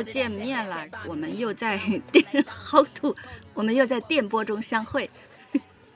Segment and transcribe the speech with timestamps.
[0.00, 1.78] 又见面了，我们又在
[2.10, 3.14] 电好土，
[3.52, 5.10] 我们又在电波中相会。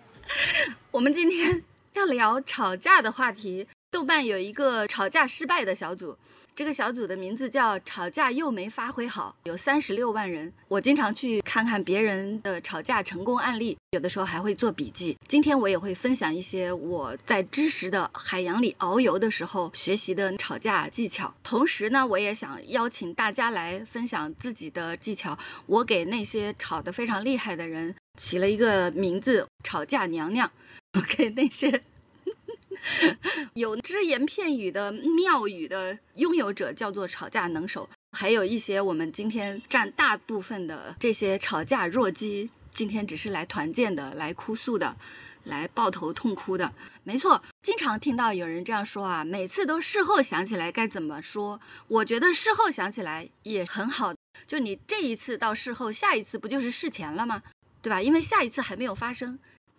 [0.92, 1.62] 我们今天
[1.94, 3.66] 要聊吵架的话题。
[3.90, 6.18] 豆瓣有一个吵架失败的小组。
[6.56, 10.52] 这个小组的名字叫“吵架又没发挥好”，有三十六万人。
[10.68, 15.16] 我经常去看看别人的吵架成功案例，有的时候还会做笔记。
[15.26, 21.34] 今天我也会分享一些我在知识的海洋里遨游的时候学习的吵架技巧。
[21.42, 25.36] 同时呢，我也想邀请大家来分享自己的技巧。
[25.66, 30.48] 我给那些吵得非常厉害的人起了一个名字——吵架娘娘。
[30.92, 31.82] 我给那些。
[33.54, 44.96] 有只言片语的妙语的拥有者叫做吵架能手，还有一些我们今天占大部分的这些吵架弱鸡，今天只是来团建的，来哭诉的，
[45.44, 46.72] 来抱头痛哭的。
[47.02, 51.60] 没错，经常听到有人这样说啊，每次都事后想起来该怎么说。
[51.88, 54.14] 我觉得事后想起来也很好，
[54.46, 57.42] 就你这一次到事后，下一次不就是事前了吗？
[57.82, 58.00] 对吧？
[58.00, 59.38] 因为下一次还没有发生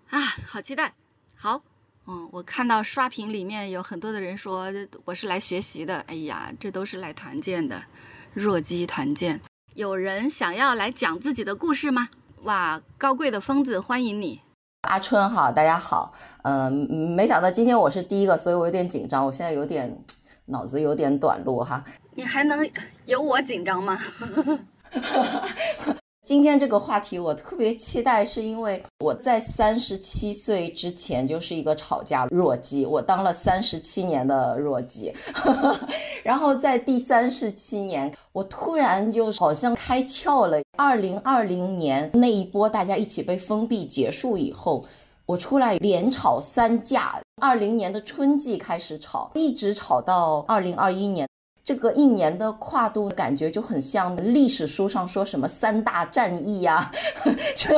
[0.09, 0.93] 啊，好期待，
[1.35, 1.63] 好。
[2.07, 4.71] 嗯，我看到刷屏里面有很多的人说
[5.05, 7.83] 我是来学习的，哎呀，这都是来团建的，
[8.33, 9.41] 弱鸡团建。
[9.73, 12.09] 有人想要来讲自己的故事吗？
[12.43, 14.41] 哇，高贵的疯子，欢迎你，
[14.81, 16.13] 阿春哈，大家好。
[16.43, 16.71] 嗯，
[17.15, 20.05] 没想到今天我是第一个，所以我有点紧张，我现在有点
[20.45, 21.83] 脑子有点短路哈。
[22.13, 22.69] 你还能
[23.05, 23.99] 有我紧张吗？
[26.25, 35.13] 今天这个话题我特别期待，是因为我在三十七岁之前就是一个吵架弱鸡，我当了三十七年的弱鸡，
[36.25, 40.59] 然后在第三十七年，我突然就好像开窍了。
[40.77, 44.83] 二零二零年那一波大家一起被封闭结束以后，
[45.27, 51.29] 我出来连吵三架，二零年的春季开始吵，一直吵到二零二一年。
[51.65, 56.91] 这个一年的跨度感觉就很像历史书上说什么三大战役呀，
[57.57, 57.75] 就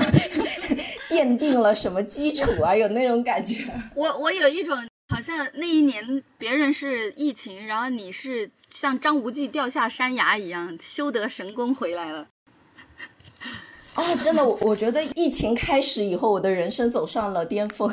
[1.08, 3.56] 奠定了什么基础啊，有那种感觉。
[3.96, 4.78] 我我有一种
[5.08, 12.28] 好像那一年别人是疫情，然后你是像张无忌掉下山崖一样修得神功回来了。
[13.96, 17.90] 啊，真的，我觉得疫情开始以后，我的人生走上了巅峰，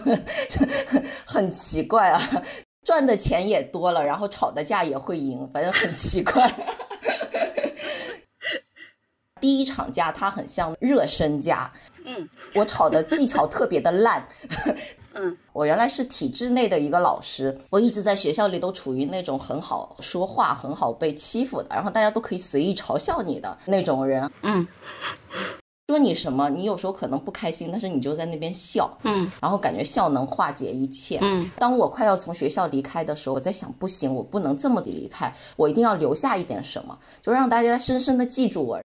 [1.25, 2.43] 很奇怪啊。
[2.85, 6.53] 赚的钱也多了，然后吵的架也会赢，反正很奇怪。
[9.41, 11.71] 第一场架它很像热身架，
[12.05, 14.27] 嗯，我吵的技巧特别的烂，
[15.13, 24.67] 嗯，我原来是体制内的一个老师，我一直在学校里都处于那种很好说话、很好被欺负的，然后大家都可以随意嘲笑你的那种人，嗯。
[25.89, 26.49] 说你什么？
[26.49, 31.51] 你有时候可能不开心，但是你就在那边笑，嗯，然后感觉笑能化解一切，嗯。
[31.59, 38.81] 当我快要从学校离开的时候，我在想，不行，我不能这么的离开，我一定要留下一点什么，就让大家深深的记住我。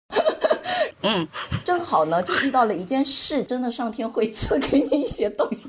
[1.02, 1.26] 嗯，
[1.64, 5.68] 正好呢，就遇到了一件事，真的上天会赐给你一些东西。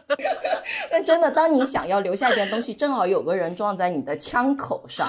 [0.90, 5.08] 但真的，当你想要留下一件东西，正好有个人撞在你的枪口上。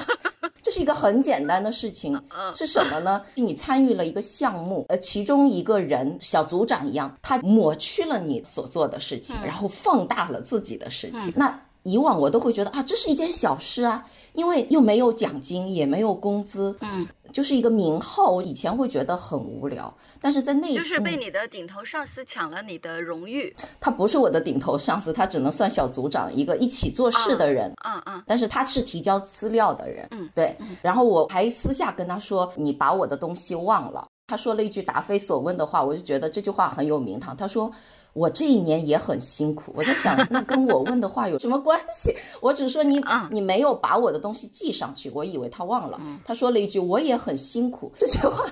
[0.62, 2.18] 这是一个很简单的事情，
[2.56, 3.22] 是什么呢？
[3.36, 11.34] 你参与了一个项目，呃，其中一个人小组长一样，他抹去了你所做的事情，然后放大了自己的事情。
[11.36, 17.08] 那以往我都会觉得啊，这是一件小事啊，因为又没有奖金，也没有工资，嗯。
[17.32, 19.92] 就是一个名号，我以前会觉得很无聊，
[20.22, 23.52] 但是在那一就是被你的顶头上司抢了你的荣誉。
[23.80, 27.74] 他不是我的顶头上司，他只能算小组长，一个一起做事的人。
[27.84, 28.24] 嗯嗯。
[28.28, 30.08] 但是他是提交资料的人。
[30.12, 30.56] 嗯，对。
[30.80, 37.36] 然后我还私下跟他说：“你把我的东西忘了。”他说了一句答非所问的话，我就觉得这句话很有名堂。
[37.36, 37.72] 他说。
[38.14, 42.16] 我这一年也很辛苦，我在想，那跟我问的话有什么关系？
[42.42, 43.02] 我只说你，
[43.32, 46.00] 你没有把我的东西寄上去，我以为他忘了。
[46.24, 48.46] 他说了一句，我也很辛苦，这句话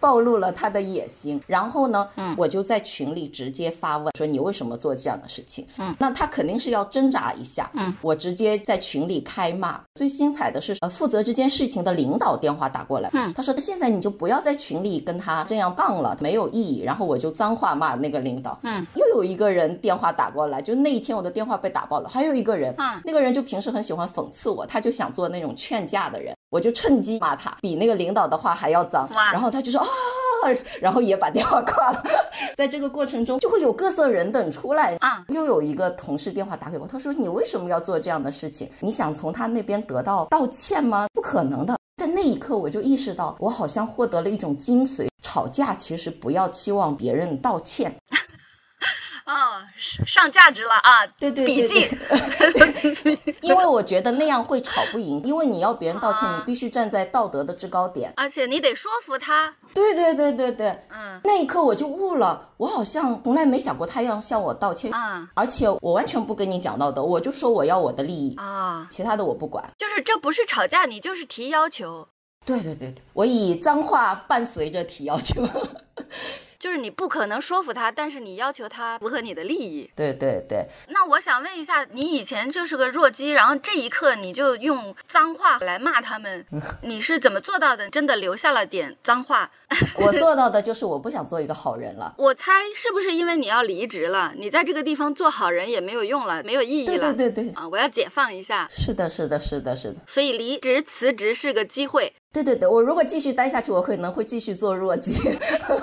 [0.00, 1.40] 暴露了他的野心。
[1.46, 5.66] 然后呢，我就在群里直接发问，说你为什么做这样的事情？
[5.76, 7.70] 嗯，那他肯定是要挣扎一下。
[7.74, 9.78] 嗯，我直接在群里开骂。
[9.94, 16.80] 最精彩的是，呃，负责这件事情的领导电话打过来，嗯，他说现在你就不要在群里跟他这样杠了，没有意义。
[16.80, 18.86] 然后我就脏话骂那个领导，嗯。
[19.02, 22.08] 又有一个人电话打过来，就那一天我的电话被打爆了。
[22.08, 29.08] 还有一个人，那个人就平时很喜欢讽刺我，他就想做那种劝架的人，我就趁机骂他，比那个领导的话还要脏。
[29.32, 29.88] 然后他就说啊，
[30.80, 32.02] 然后也把电话挂了。
[32.56, 35.24] 在这个过程中，就会有各色人等出来啊。
[35.28, 38.70] 又有一个同事电话打给我，他说你为什么要做这样的事情？
[38.80, 41.06] 你想从他那边得到道歉吗？
[41.12, 41.76] 不可能的。
[41.96, 47.94] 在那一刻，我就意识到，我好像获得了一种精髓：吵架其实不要期望别人道歉。
[49.26, 49.68] 哦，啊，
[50.06, 51.06] 上价值了啊！
[51.18, 51.88] 对对笔记。
[53.40, 59.54] 因为我觉得那样会吵不赢，因为你要别人道歉，你必须站在道德的制高点，而且你得说服他。
[59.74, 69.64] 对对对对对，嗯，那一刻我就悟了，我好像从来没想过他要向我道歉啊，而且我完全不跟你讲道德，我就说我要我的利益啊，其他的我不管。
[69.78, 72.08] 就是这不是吵架，你就是提要求。
[72.44, 75.48] 对对对对，我以脏话伴随着提要求。
[76.62, 79.90] 就是你不可能说服他，但是你要求他符合你的利益。
[79.96, 80.64] 对对对。
[80.90, 86.46] 那我想问一下，你以前就是个弱鸡，然后这一刻你就用脏话来骂他们，
[86.82, 87.90] 你是怎么做到的？
[87.90, 89.50] 真的留下了点脏话？
[89.98, 92.14] 我做到的就是我不想做一个好人了。
[92.16, 94.32] 我猜是不是因为你要离职了？
[94.36, 97.12] 你在这个地方做好人也没有用了，没有意义了。
[97.12, 97.52] 对对对。
[97.54, 98.70] 啊，我要解放一下。
[98.70, 99.96] 是的，是的，是的，是的。
[100.06, 102.12] 所以离职辞职是个机会。
[102.32, 105.20] 对对对，我如果继续待下去，我可能会继续做弱鸡。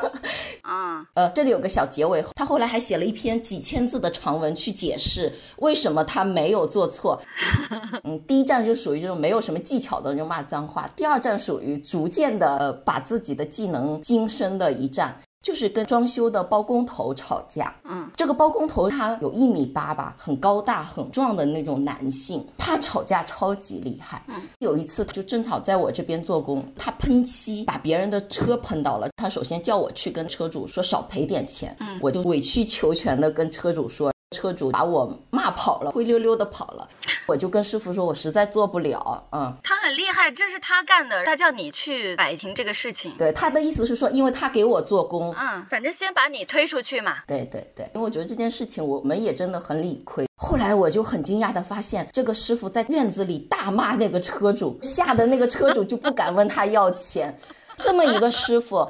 [0.61, 7.19] 啊，呃，这里有个小结尾，他后来还写了一篇几千字的长文去解释为什么他没有做错。
[8.03, 15.15] 嗯，第一站就属于这种没有什么技巧的就骂脏话，第二站属于逐渐的把自己的技能精深的一站。
[15.41, 24.21] 就是跟装修的包工头吵架，嗯，这个包工头他有一米八吧，很高大很壮的那种男性，他吵架超级厉害。
[24.27, 34.11] 嗯，有一次就正好在我这边做工，他喷漆把别人的车喷到了，他首先叫我去跟车主说少赔点钱，嗯，我就委曲求全的跟车主说。
[34.35, 36.87] 车主把我骂跑了，灰溜溜的跑了，
[37.25, 39.27] 我就跟师傅说，我实在做不了。
[39.31, 43.11] 嗯，他很厉害，这是他干的，他叫你去摆平这个事情。
[43.17, 47.17] 对，他的意思是说，因为他给我做工，嗯，反正先把你推出去嘛。
[47.25, 50.27] 对对对，因为我觉得这件事情我们也真的很理亏。
[50.35, 57.35] 后来我就很惊讶的发现，这个师傅在院子里大骂那个车主，吓得那个车主就不敢问他要钱。
[57.81, 58.87] 这么一个师傅，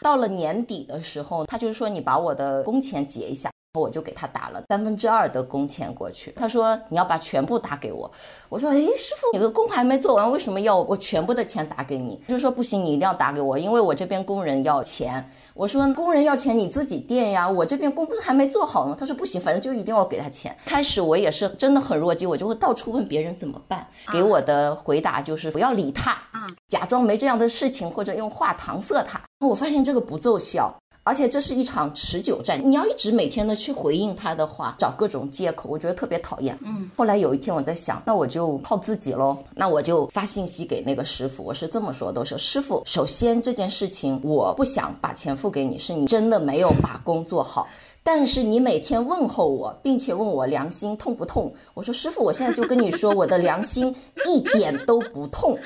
[0.00, 3.50] 到了年底的时候，他就说你把我的工钱结一下。
[3.78, 6.32] 我就给他打了三分之二的工钱过去。
[6.34, 8.10] 他说你要把全部打给我。
[8.48, 12.20] 我说诶，师傅，你的工还没做完，为什么要我全部的钱打给你？
[12.26, 15.24] 就说不行，你一定要打给我，因为我这边工人要钱。
[15.54, 18.96] 我说工人要钱你自己垫呀，我这边工不是还没做好吗？
[18.98, 20.56] 他说不行，反正就一定要给他钱。
[20.66, 23.86] 开始我也是真的很弱鸡，我就会到处问别人怎么办。
[24.12, 26.18] 给我的回答就是不要理他，
[26.66, 29.20] 假装没这样的事情，或者用话搪塞他。
[29.46, 30.74] 我发现这个不奏效。
[31.02, 36.56] 而且这是一场持久战，你要一直每天的去回应他的话，找各种借口，我觉得特别讨厌。
[36.62, 47.66] 嗯，后来有一天我在想，那我就靠自己喽，那我就发信息给那个师傅，我是这么说的：我说师傅，首先这件事情我不想把钱付给你，是你真的没有把工做好。
[48.02, 51.52] 但是你每天问候我，并且问我良心痛不痛？
[51.74, 53.94] 我说师傅，我现在就跟你说，我的良心
[54.26, 55.58] 一点都不痛。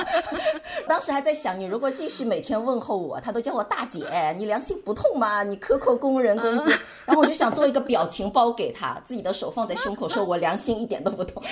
[0.88, 5.42] 当时还在想，你如果继续每天问候我，他都叫我大姐，你良心不痛吗？
[5.42, 6.74] 你克扣工人工资。
[7.06, 11.42] 然后我就想做一个表情包给他，自己的手放在胸口，说 我良心一点都不痛。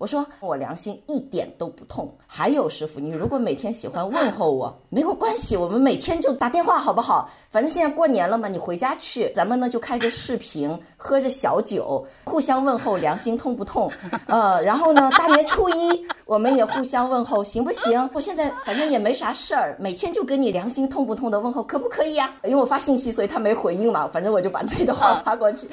[0.00, 2.10] 我说我良心一点都不痛。
[2.26, 7.28] 还有师傅，你如果每天喜欢问候我，没有关系，我们每天就打电话好不好？
[7.50, 13.92] 反正现在过年了嘛，你回家去，咱们呢就开个视频，喝着小酒，互相问候，良心痛不痛？
[14.26, 18.08] 呃，然后呢，大年初一我们也互相问候，行不行？
[18.14, 22.32] 我现在反正也没啥事儿，每天就跟你良心痛不痛的问候，可不可以呀？
[22.44, 25.68] 因为我发信息，所以他没回应嘛，反正我就把自己的话发过去。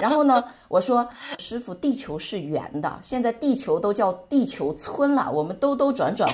[0.00, 1.08] 然后呢，我说
[1.38, 6.32] 师傅，地球是圆的，现在地球都叫地球村了，我们兜兜转转。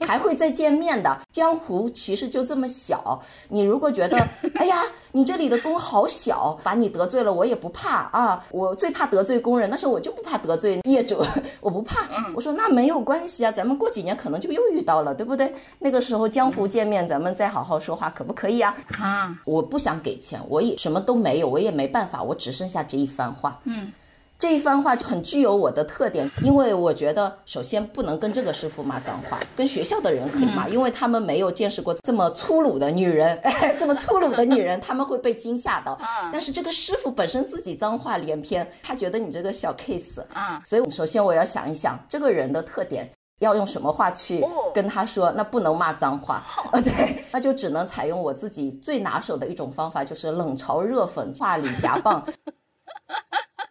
[0.00, 3.22] 还会再见面的，江湖其实就这么小。
[3.48, 4.18] 你如果觉得，
[4.56, 4.82] 哎呀，
[5.16, 8.44] 你这里的工好小，把你得罪了，我也不怕啊。
[8.50, 11.24] 我最怕得罪工人，但是我就不怕得罪业主，
[11.62, 12.08] 我不怕。
[12.34, 15.54] 我说那没有关系啊，咱们过几年可能就又遇到了，对不对？
[15.78, 18.74] 那个时候江湖见面，咱们再好好说话，可不可以啊？
[18.98, 23.60] 啊，我不想给钱，我也什么都没有，我也没办法，我只剩下这一番话。
[23.66, 23.92] 嗯。
[24.36, 33.40] 这一番话就很具有我的特点，因为我觉得首先不能跟这个师傅骂脏话，跟学校的人可以骂，因为他们没有见识过这么粗鲁的女人，
[33.78, 35.98] 这么粗鲁的女人 他们会被惊吓到。
[36.30, 52.22] 但是这个师傅本身自己脏话连篇，他觉得你这个小 case，啊，所以首先我要想一想这个人的特点，要用什么话去跟他说，那不能骂脏话，啊， 对，那就只能采用我自己最拿手的一种方法，就是冷嘲热讽，话里夹棒。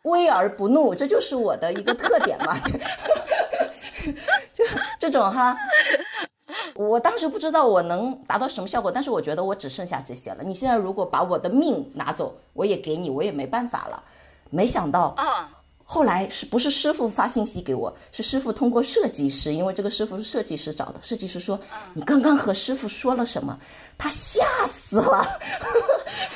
[0.04, 2.58] 威而不怒，这就是我的一个特点嘛。
[4.54, 4.64] 就
[5.00, 5.58] 这种哈，
[6.76, 10.44] 我当时不知道我能达到什么效果，但是我觉得我只剩下这些了。
[10.44, 14.04] 你现在如果把我的命拿走，我也给你，我也没办法了。
[14.50, 15.50] 没想到啊，
[15.86, 17.96] 后来是不是师傅发信息给我？
[18.12, 20.96] 是师傅通过设计师，因为这个师傅是设计师找的。
[21.02, 21.58] 设计师说
[21.96, 23.58] ：“你刚刚和师傅说了什么？”
[23.98, 25.26] 他吓死了。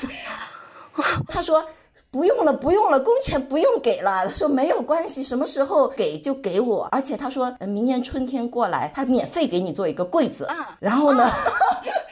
[1.28, 1.68] 他说。
[2.10, 4.26] 不用了，不用了，工钱不用给了。
[4.28, 6.88] 他说没有关系，什么时候给就给我。
[6.92, 10.48] 而且他说明年春天过来，他免费给你做一个柜子。
[10.80, 11.32] 然后呢？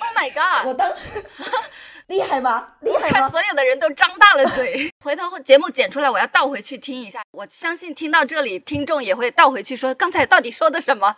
[0.08, 0.68] Oh my god！
[0.70, 1.24] 我当时
[2.08, 2.78] 厉害吧？
[2.82, 4.90] 厉害看所有的人都张大了嘴。
[5.04, 7.22] 回头节目剪出来，我要倒回去听一下。
[7.32, 11.14] 我相信听到这里，听众也会倒回去说刚才到底说的什么。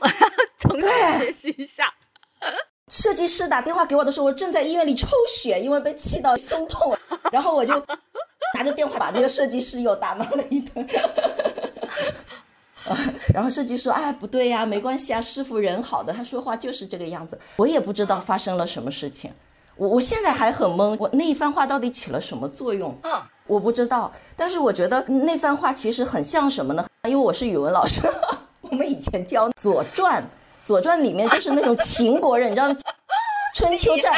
[0.00, 0.14] 我要
[0.58, 1.92] 重新学习一下。
[2.88, 6.96] 设计师打电话给我的时候，我正在医院里抽血，因为被气到胸痛。
[7.30, 7.74] 然后我就
[8.54, 10.86] 拿着电话把那个设计师又打骂了一顿。
[13.32, 19.32] 然后设计师说：“哎，不对呀，没关系啊，师傅人好的，他说话就是这个样子。”我也不知道发生了什么事情，
[19.76, 22.92] 我我现在还很懵，我那一番话到底起了什么作用？
[23.04, 23.12] 嗯，
[23.46, 24.10] 我不知道。
[24.34, 26.84] 但是我觉得那番话其实很像什么呢？
[27.04, 28.00] 因为我是语文老师，
[28.62, 30.20] 我们以前教《左传》。
[30.64, 32.66] 《左传》里面就是那种秦国人，你知道，
[33.54, 34.12] 春秋战，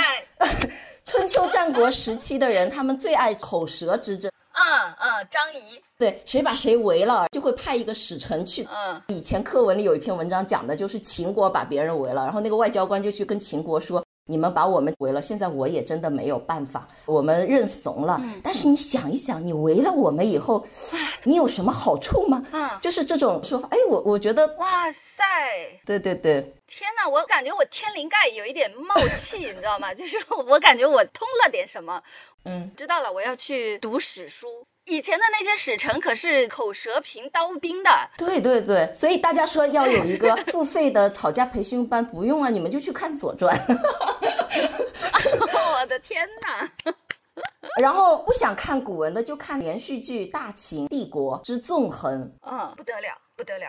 [1.04, 4.30] 春秋战国时期的人，他们最爱口舌之争。
[4.52, 8.66] 嗯嗯，张仪，对，谁把谁围了，就会派一个使臣去。
[8.72, 14.03] 嗯，以前课文里有一篇文章讲的就是秦国把别人围了，然后那个外交官就去跟秦国说。
[14.26, 18.20] 你们把我们围了，现在我也真的没有办法，我们认怂了。
[18.42, 20.66] 但是你想一想，你围了我们以后，
[21.24, 22.42] 你有什么好处吗？
[22.52, 23.68] 嗯，就是这种说法。
[23.70, 25.22] 哎，我我觉得，哇塞，
[25.84, 29.92] 对对对，天哪，我感觉我天灵盖有一点冒气，你知道吗？
[29.94, 30.16] 就是
[30.46, 32.02] 我感觉我通了点什么。
[32.44, 34.66] 嗯，知道了，我要去读史书。
[34.86, 43.58] 以前的那些使臣可是口舌凭刀兵的，对对对，所以大家说要有一个 付费的吵架培训班，不用啊，你们就去看《左传》。
[45.80, 46.70] 我的天哪！
[47.80, 52.22] 然后不想看古文的，就看连续剧《大秦帝国之纵横》。
[52.42, 53.66] 嗯，不得了，不得了。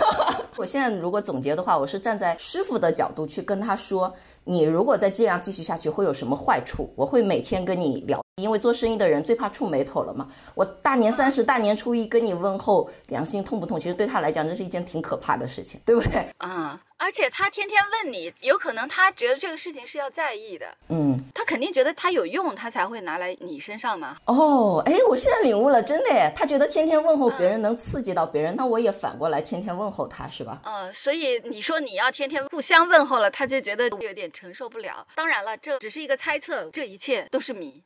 [0.56, 4.14] 我现在如果总结的话，我是站在师傅的角度去跟他说。
[4.44, 6.90] 你如果再这样继续下去，会有什么坏处？
[6.96, 10.26] 我会每天跟你聊，因为做生意的人最怕触眉头了嘛。
[10.54, 13.78] 我大年三十、大年初一跟你问候，良心痛不痛？
[13.78, 16.26] 其实对他来讲，这是一件挺可怕的事情，对不对？
[16.38, 20.64] 啊，而且他天天问你，有可能他觉得这个事情是要在意的。
[20.88, 24.16] 嗯，他肯定觉得他有用，他才会拿来你身上嘛。
[24.24, 30.60] 哦，哎，我现在领悟了，真的，他觉得天天问候别人能刺激到别人，那我也反过来天天问候他，是吧？
[30.64, 34.28] 嗯，所以你说你要天天互相问候了，他就觉得有点。
[34.30, 35.04] 承受不了。
[35.14, 37.82] 当然了，这只是一个猜测，这一切都是谜。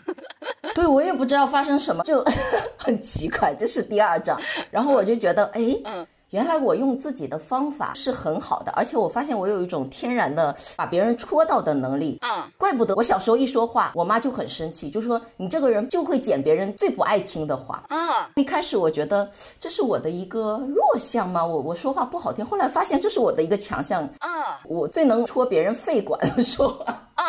[0.74, 2.24] 对我也不知道发生什么，就
[2.78, 3.54] 很奇怪。
[3.58, 4.40] 这是第二章，
[4.70, 6.06] 然后我就觉得，哎。
[6.30, 12.18] 原来我用自己的方法是很好的，而且我发现我有一种天然的把别人戳到的能力。
[12.22, 17.84] 嗯，怪不得我小时候一说话，我妈就很生气，就说你这个人就会捡别人最不爱听的话。
[17.88, 17.98] 嗯，
[18.36, 21.44] 一开始我觉得这是我的一个弱项吗？
[21.44, 24.04] 我我说话不好听，后来发现这是我的一个强项。
[24.20, 24.30] 嗯，
[24.66, 26.84] 我最能戳别人肺管说话。
[27.14, 27.24] 啊，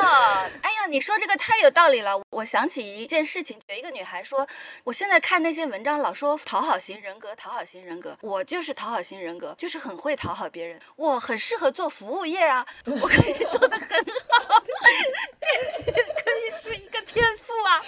[0.00, 2.20] 哎呀，你说这个太有道理了。
[2.30, 4.46] 我想起一件事情，有一个女孩说，
[4.84, 14.62] 我现在看那些文章，老说讨好型人格，讨好型人格，我就是讨好型人格，就是很会讨好别人，我很适合做服务业啊，我可以做的很好，
[15.40, 17.82] 这可以是一个天赋啊。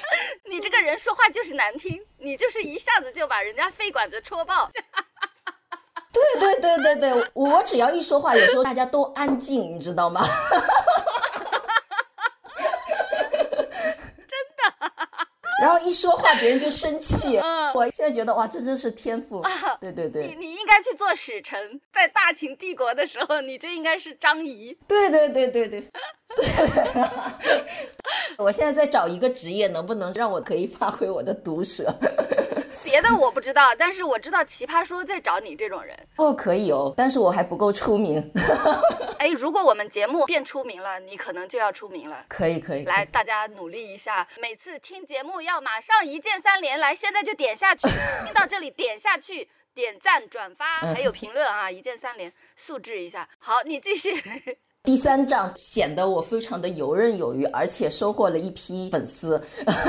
[0.45, 4.71] 你这个人说话就是难听，你就是一下子就把人家肺管子戳爆。
[6.13, 10.23] 对对对对对，我只要一说话，有时候大家都安静，你知道吗？
[15.63, 17.39] 然后一说话，别人就生气。
[17.39, 19.39] 嗯，我现在觉得哇，这真是天赋。
[19.43, 19.51] 啊
[19.81, 24.77] 对对对，你你应该去做使臣，在大秦帝国的时候，你就应该是张仪。
[24.89, 25.89] 对对对对对。
[28.39, 31.93] 我现在在找一个职业，能不能让我可以发挥我的毒舌？
[32.83, 38.31] 别的我不知道，但是我知道奇葩说在找你这种人哦，可以哦，但是我还不够出名。
[39.19, 42.25] 哎，如果我们节目变出名了，你可能就要出名了。
[42.29, 47.89] 可以可以，来，大家努力一下，每次听节目要马上一键三连，来，现在就点下去，
[48.25, 53.29] 听到这里点下去，点赞、转发还有评论啊，一键三连，素质一下。
[53.39, 54.13] 好，你继续。
[54.85, 59.41] 第三章显得我非常的游刃有余，而且收获了一批粉丝，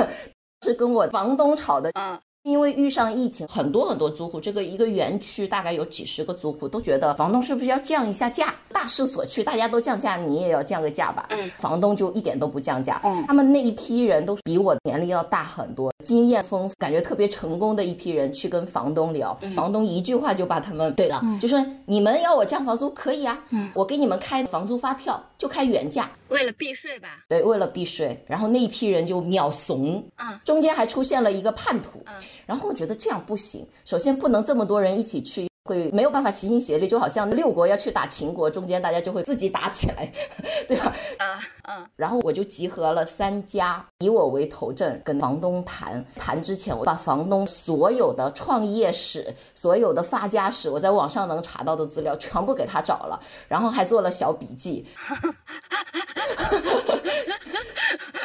[0.62, 1.90] 是跟我房东吵的。
[1.96, 2.20] 嗯。
[2.44, 8.54] 因为遇上疫情，很多很多租户，这个一个园区大概有几十个租户，都觉得房东是不是要降一下价？
[8.74, 11.26] 大势所趋，大家都降价，你也要降个价吧？
[11.30, 13.00] 嗯，房东就一点都不降价。
[13.06, 23.42] 嗯，他们那一批人都比我年龄要大很多，经验丰富，感觉特别成功的一批人去跟房东聊，房东一句话就把他们怼了，就说你们要我降房租可以啊，
[23.74, 27.24] 我给你们开房租发票就开原价，为了避税吧？
[27.30, 28.22] 对，为了避税。
[28.28, 32.04] 然后那一批人就秒怂，嗯，中间还出现了一个叛徒。
[32.46, 35.48] 然后我觉得这样不行，首先不能这么多人一起去。
[35.66, 40.12] 会没有办法齐心协力，就好像六国要去打秦国，中间大家就会自己打起来，
[40.68, 40.94] 对吧？
[41.18, 41.88] 啊嗯。
[41.96, 46.06] 然后我就集合了三家，以我为头阵，跟房东谈。
[46.18, 54.86] 谈之前，我把房东所有的创业史、所有的发家史，我在网上能查到的资料全部给他找了，然后还做了小笔记。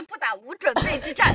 [0.08, 1.32] 不打无准备之战。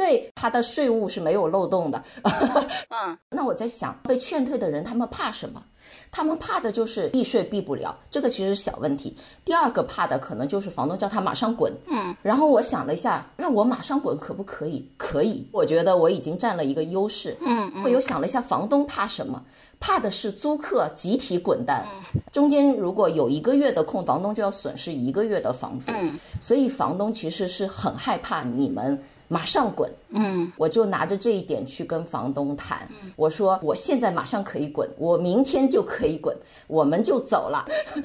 [0.00, 2.02] 对他的税务是没有漏洞的。
[2.88, 5.62] 嗯，那我在想，被劝退的人他们怕什么？
[6.10, 9.14] 他们怕的就是避税避不了，这个其实是小问题。
[9.44, 11.70] 第二个怕的可能就是房东叫他马上滚。
[11.88, 14.88] 嗯，然后我想了一下，让我马上滚可不可以？
[14.96, 17.36] 可以，我觉得我已经占了一个优势。
[17.40, 19.42] 嗯嗯，我又想了一下，房东怕什么？
[19.80, 21.84] 怕的是租客集体滚蛋。
[22.30, 25.90] 中间如果有一个月的空，房东就要损失一个月的房租。
[25.92, 29.02] 嗯，所以房东其实是很害怕你们。
[29.32, 29.88] 马上滚！
[30.08, 32.88] 嗯，我就拿着这一点去跟房东谈。
[33.14, 37.64] 我说我现在马上可以滚，我明天就可以滚，我们就走了。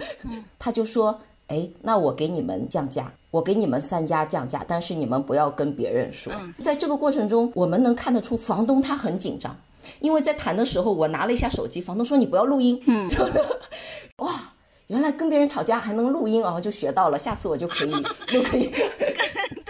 [0.60, 9.58] 他就说：“哎，那我给你们降价，我给你们三家降价，但是你们不要跟别人说。”在这个过程中，我们能看得出房东他很紧张，
[10.01, 13.10] 因为在谈的时候，我拿了一下手机，房东说：“你不要录音。”嗯，
[14.17, 14.53] 哇，
[14.88, 17.91] 原来跟别人吵架还能录音，然后就学到了，下次我就可以
[18.27, 18.72] 就可以。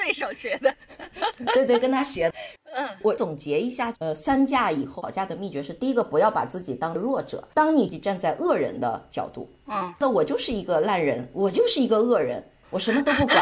[0.05, 0.71] 对手学的，
[1.55, 2.31] 对对，跟他学。
[2.75, 7.47] 嗯，我总结一下，呃，三架以后吵架的秘诀是：第一个，不要把自己当弱者。
[7.55, 12.43] 当你站在恶人的角度，嗯，那我就是一个烂人，我就是一个恶人。
[12.75, 13.41] 我什么都不管，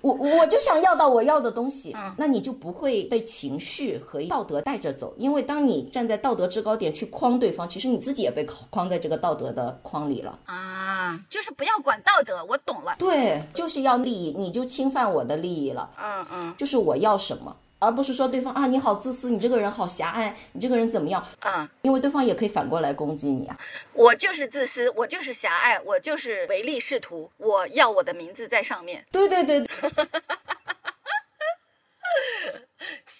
[0.00, 10.38] 我我就想要到我要的东西，那你就不会被情绪和道德带着走，因为当你站在道德制高点去框对方，其实你自己也被框在这个道德的框里了。
[10.46, 17.54] 啊，就是不要管道德，我懂了，对，就是要利益，你就侵犯我的利益了，嗯嗯，就是我要什么。
[17.80, 21.26] 而不是说对方啊，你好自私，你这个人好狭隘，你这个人怎么样？
[21.40, 23.56] 嗯，因为对方也可以反过来攻击你啊。
[23.92, 29.06] 我就是自私，我就是狭隘，我就是唯利是图，我要我的名字在上面。
[29.10, 29.64] 对对对。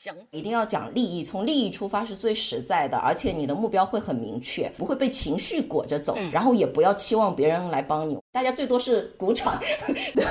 [0.00, 9.58] 行，一定要讲利益，从利益出发是最实在的，而且你的目标会很明确，不会被情绪裹着走，然后也不要期望别人来帮你，大家最多是鼓掌。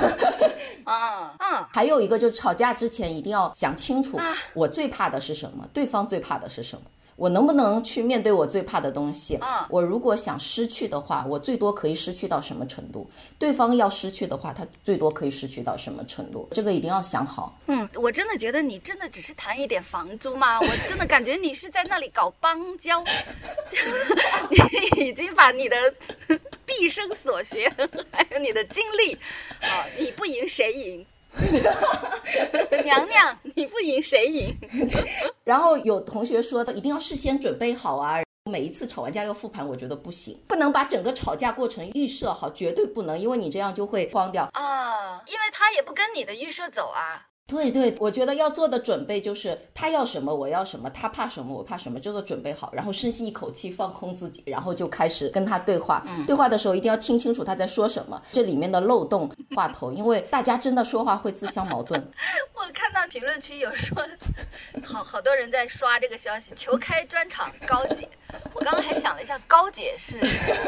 [0.84, 1.68] 啊啊！
[1.70, 4.18] 还有一个就是吵架之前一定要想清楚，
[4.54, 6.82] 我最怕的是什么，对方最怕的是什么。
[7.18, 9.36] 我能不能去面对我最怕的东西？
[9.42, 13.10] 嗯我如果想失去的话，我最多可以失去到什么程度？
[13.38, 16.48] 对方要失去的话，他最多可以失去到什么程度？
[16.52, 17.58] 这个一定要想好。
[17.66, 20.60] 嗯，我真的觉得你真的只是谈一点房租吗？
[20.62, 23.02] 我真的感觉你是在那里搞邦交，
[24.96, 25.76] 你已经把你的
[26.64, 27.68] 毕生所学
[28.12, 29.14] 还有你的经历，
[29.60, 31.04] 啊，你不赢谁赢？
[32.84, 34.56] 娘娘，你不赢谁赢？
[35.44, 47.27] 然后有同学说的，一定要事先准备好啊，每一次吵完架要复盘，我觉得不行，不能把整个吵架过程预设好，绝对不能，因为你这样就会慌掉啊，因为他也不跟你的预设走啊。
[47.48, 56.04] 对对，我觉得要做的准备就是他要什么我要什么，他怕什么我怕什么，这个准备好，然后深吸一口气，放空自己，然后就开始跟他对话。
[56.26, 61.98] 对话的时候一定要听清楚他在说什么，这里面的漏洞话头，因为大家真的说话会自相矛盾。
[62.52, 63.96] 我看到评论区有说，
[64.84, 68.06] 好好多人在刷这个消息，求开专场高姐。
[68.52, 70.18] 我刚刚还想了一下，高姐是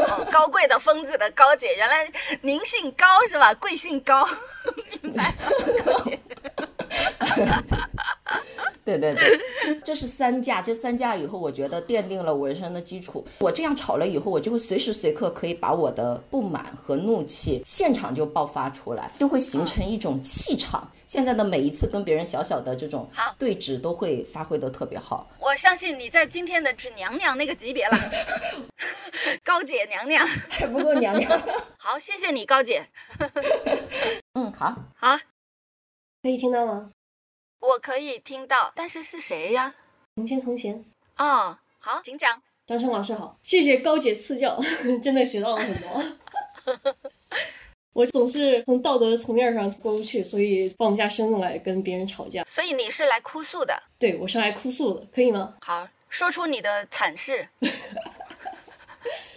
[0.08, 3.52] 哦高贵的疯子的高姐，原来您姓高是吧？
[3.52, 4.26] 贵姓高，
[5.02, 6.18] 明白了，高姐。
[8.84, 9.38] 对对对，
[9.84, 13.24] 这是三架，这三架以后，我觉得奠定了我人生的基础。
[13.38, 20.90] 我这样吵了以后，我就会随时随刻可以把我的不满和怒气现场就爆发出来，就会形成一种气场。
[21.06, 25.28] 现在的每一次跟别人小小的这种对峙，都会发挥的特别好。
[25.38, 27.98] 我相信你在今天的指娘娘那个级别了，
[29.44, 31.30] 高姐娘娘还不够娘娘。
[31.78, 32.86] 好，谢谢你，高姐。
[34.34, 35.18] 嗯，好，好。
[36.22, 36.90] 可以听到吗？
[37.60, 39.74] 我可以听到，但是是谁呀？
[40.16, 40.84] 从前从前。
[41.16, 42.42] 哦，好，请讲。
[42.66, 44.60] 张生老师好，谢谢高姐赐教，
[45.02, 46.04] 真的学到了很多。
[47.94, 52.44] 我总是从道德层面上过不去，所以放不下身子来跟别人吵架。
[52.44, 53.82] 所以你是来哭诉的？
[53.98, 55.56] 对，我是来哭诉的，可以吗？
[55.62, 57.48] 好，说出你的惨事。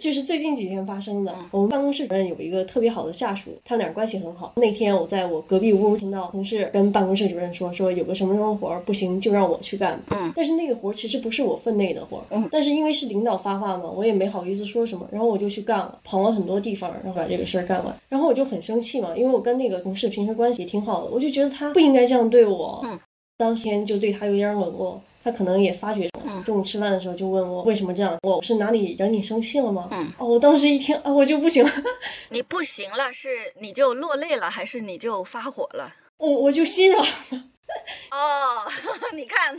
[0.04, 1.34] 就是最近几天发生的。
[1.50, 4.52] 我们办公室主任有一个特别好的下属，他俩关系很好。
[4.56, 9.98] 那天我在我隔壁屋听到同事跟办公室主任说，说有个什么什么活儿不行，就让我去干。
[10.10, 10.30] 嗯。
[10.36, 12.24] 但是那个活儿其实不是我分内的活儿。
[12.28, 12.46] 嗯。
[12.52, 17.96] 但是因为是领导发话嘛，我也没好意思说什么，然后我就去干了，跑了很多地方，然后把这个事儿干完。
[18.10, 22.78] 然后我就很生气嘛，因为我跟那个同事平时关系也挺好的，我就觉得他不应该这样对我。
[22.84, 23.00] 嗯。
[23.38, 25.00] 当天就对他有点冷落。
[25.24, 26.08] 他可能也发觉，
[26.44, 29.88] 中午吃饭的时候就问我为什么这样，我是哪里惹你生气了吗？
[29.90, 31.72] 嗯，哦，我当时一听啊，我就不行了。
[32.28, 35.90] 你不行了，是你就落泪了，还是你就发火了？
[36.18, 37.44] 我我就心软了。
[38.12, 38.62] 哦，
[39.16, 39.58] 你看，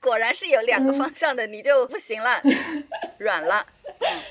[0.00, 2.40] 果然是有两个方向的，你就不行了，
[3.18, 3.64] 软了。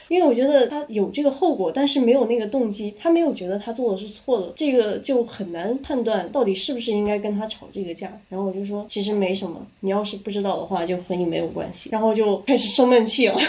[0.07, 8.19] 因为我觉得他有这个后果，但是没有那个动机，他没有觉得他做的是错的，这个就很难判断到底是不是应该跟他吵这个架。
[8.29, 11.89] 然后我就说，其实没什么，你要是不知道的话，就和你没有关系。
[11.91, 13.39] 然后就开始生闷气了。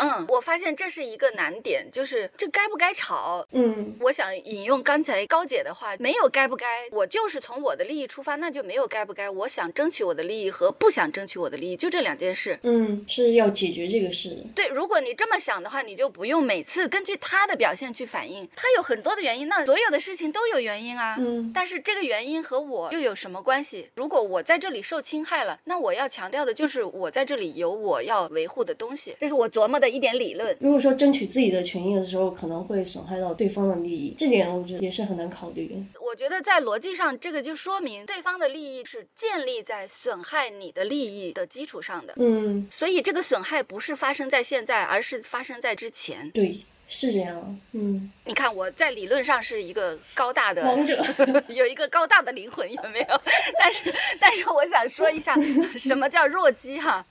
[0.00, 3.44] 嗯，我发现这是一个难点，就是这该不该吵？
[3.52, 9.28] 嗯，我想引用刚才高姐的话，没有该不该，我就是从我的利益出发，那就没有该不该。
[9.28, 12.56] 我想争取我的利益和不想争取我的利益，就这两件事。
[12.62, 14.36] 嗯，是要解决这个事。
[14.54, 21.16] 对，如果你这么想的话，你就不用每次根据他的表现去反应，他有很多的原因，那所有的事情都有原因啊。
[21.18, 23.90] 嗯，但是这个原因和我又有什么关系？
[23.96, 29.88] 如果我在这里受侵害了，那我要强调的就是我在这里有我要维护的东西，这是我琢磨的。
[29.88, 35.82] 一点理论，如果说争取自己的权益的时候，可能会损害到对方的利益，这点我觉得也是很难考虑。
[35.98, 42.12] 我觉得在逻辑上，这个就说明对方的利益是建立在损害你的利益的基础上的。
[42.18, 46.30] 嗯，所以这个损害不是发生在现在，而是发生在之前。
[46.32, 46.66] 对。
[46.90, 51.04] 是这样，嗯，你看我在理论上是一个高大的王者，
[51.48, 53.22] 有一个高大的灵魂，有没有？
[53.58, 55.36] 但是，但是我想说一下，
[55.76, 57.04] 什么叫弱鸡哈？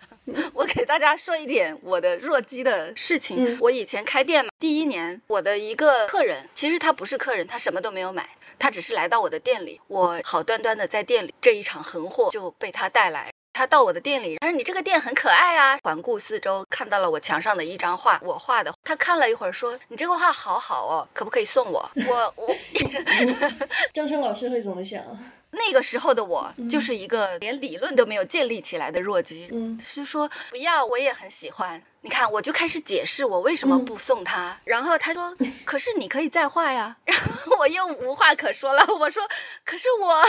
[0.51, 3.55] 我给大家说一点我的弱鸡的事情。
[3.62, 13.31] 我以前开店嘛，第一年我的一个客人，其实他不是客人，他什么都没有买，他只是来到我的店里，我好端端的在店里，这一场横祸就被他带来。
[13.58, 18.72] 他到我的店里，他说：“你这个店很可爱啊！”环顾四周，看到了我墙上的一张画，我画的。
[18.84, 22.56] 他看了一会儿，说：“你这个画好好哦，可不可以送我？”我我，
[23.96, 25.02] 张春老师会怎么想？
[25.50, 31.82] 那个时候的我就是一个连理论都没有建立起来的弱鸡，嗯是说不要，我也很喜欢。
[32.08, 38.82] 你看，我就开始解释我为什么不送他，然后他说：“可是你可以再画呀。”然后我又无话可说了。
[38.98, 39.28] 我说
[39.65, 40.24] ：“可是我，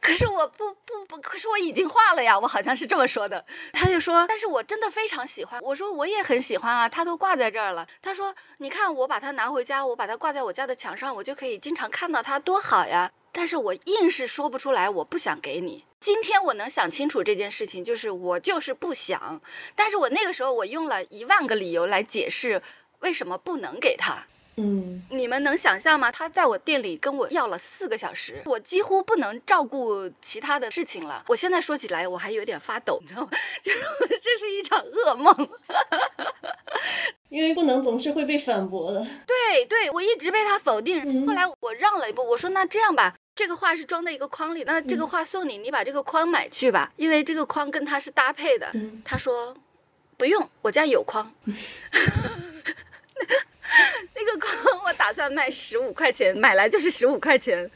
[0.00, 3.44] 可是我不不不，可是我已经画了呀。”我好像是这么说的。
[3.72, 15.84] 他就说：“但是我真的非常喜欢。”我说：“我也很喜欢啊，他都挂在这儿了。”他说：“你看，我把它拿回家，我把它挂在我家的墙上，我就可以经常看到它，多好呀。”但是我硬是说不出来，我不想给你。
[15.98, 19.42] 今天我能想清楚这件事情，就是我就是不想。
[19.74, 22.62] 但是我那个时候我用了一万个理由来解释
[23.00, 24.27] 为什么不能给他。
[24.58, 26.10] 嗯，你们能想象吗？
[26.10, 31.24] 他在我店里跟我要了四个小时，我几乎不能照顾其他的事情了。
[31.28, 33.30] 我现在说起来我还有点发抖，你知道吗？
[33.62, 33.78] 就是
[34.20, 35.32] 这是一场噩梦，
[37.30, 39.06] 因为不能总是会被反驳的。
[39.26, 41.26] 对对，我一直被他否定。
[41.26, 43.14] 后来我让了一步，我说那这样吧。
[43.36, 48.68] 这个画是装在一个框里，那这个画送你，你把这个框买去吧，因为这个框跟它是搭配的。
[49.04, 49.56] 他说
[50.16, 51.32] 不用，我家有框。
[54.14, 57.70] 那个筐我打算卖十五块钱，买来就是十五块钱。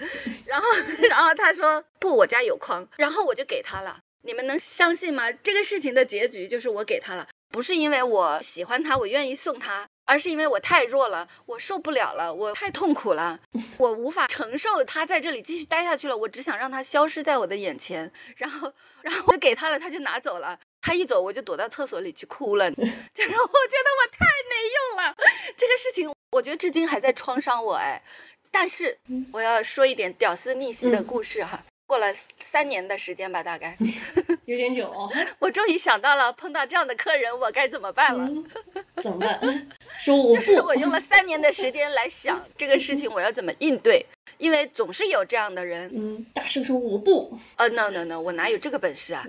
[0.47, 0.67] 然后，
[1.09, 2.87] 然后他说不，我家有筐。
[2.97, 4.01] 然后我就给他了。
[4.23, 5.31] 你们能相信吗？
[5.33, 9.87] 这个事情的结局就是我给他了，不是因为我喜欢他，我愿意送他。
[10.05, 13.39] 而是因为我太弱了，我受不了了，我太痛苦了，
[13.79, 16.17] 我无法承受他在这里继续待下去了。
[16.17, 20.59] 我只想让他消失在我的眼前，然后，然后我给他了，他就拿走了。
[20.83, 22.71] 他一走，我就躲到厕所里去哭了。
[22.73, 25.17] 就是我觉得我太没用了，
[25.57, 28.03] 这个事情我觉得至今还在创伤我哎。
[28.51, 28.99] 但是
[29.33, 31.65] 我要说一点屌丝逆袭的故事哈。
[31.87, 33.77] 过了三年的时间吧，大概
[34.53, 35.11] 有点久。
[35.41, 38.29] 我终于想到了，碰到这样的客人，我该怎么办了？
[39.03, 39.69] 怎么办？
[40.05, 44.05] 说我就是我用了三年的时间来想 这个事情，我要怎么应对？
[44.39, 47.39] 因为总是有这样的人，嗯，大声说我不。
[47.57, 49.25] 呃，no no no，我哪有这个本事啊？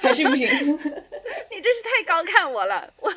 [0.00, 0.46] 还是不行。
[0.46, 3.12] 你真是太高看我了，我。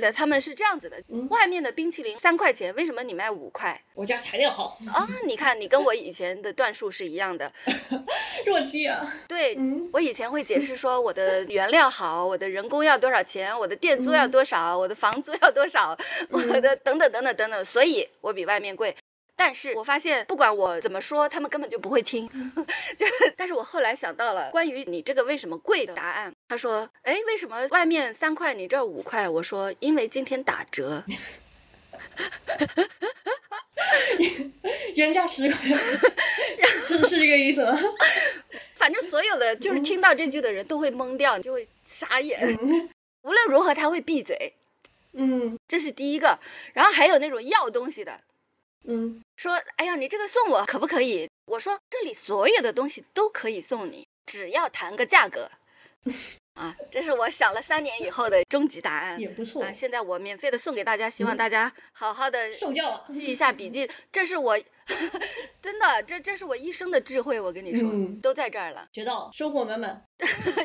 [0.00, 3.80] 的他们是这样子的，外面的冰淇淋三块钱，为什么你卖五块？
[3.94, 5.06] 我家材料好啊！
[5.26, 7.52] 你看，你跟我以前的段数是一样的，
[8.44, 9.14] 弱鸡啊！
[9.28, 9.56] 对，
[9.92, 15.96] 我以前会解释说我的原料好，我的人工要多少钱，我的店租要多少，我的房租要多少，
[16.30, 18.94] 我的等等等等等等，所以我比外面贵。
[19.36, 22.28] 但是我发现，不管我怎么说，他们根本就不会听。
[22.96, 23.04] 就，
[23.36, 26.32] 但是我后来想到了关于你这个为什么贵的答案。
[26.48, 31.04] 他说：“哎，为什么外面三块，你这儿五块？”我说：“因为今天打折。
[34.94, 35.58] ”原价十块，
[36.86, 37.76] 是是这个意思吗？
[38.74, 42.56] 反正所有的就是听到这句的人都会懵掉，就会傻眼。
[43.22, 44.54] 无论如何，他会闭嘴。
[45.12, 46.38] 嗯，这是第一个。
[46.72, 48.20] 然后还有那种要东西的。
[48.86, 51.28] 嗯，说，哎呀，你这个送我可不可以？
[51.44, 55.50] 我说这里所有的东西都可以送你，只要谈个价格。
[56.54, 59.70] 啊，这是我想了三年以后的终极答案，也不错啊。
[59.70, 63.86] 现在我免费的送给大家，希望大家好好的受教，记一下笔记。
[64.10, 64.58] 这是我
[65.60, 67.90] 真的，这这是我一生的智慧，我跟你说，
[68.22, 68.88] 都在这儿了。
[68.94, 70.02] 学到，收获满满。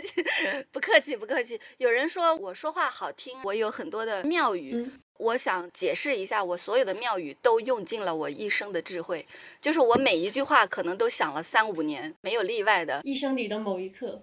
[0.72, 1.60] 不客气，不客气。
[1.80, 4.90] 有人说我说话好听，我有很多的妙语。
[5.20, 9.26] 我想解释一下，我所有的妙语都用尽了我一生的智慧，
[9.60, 13.02] 就是我每一句话可能都想了三五年，没有例外的。
[13.04, 14.22] 一生里的某一刻。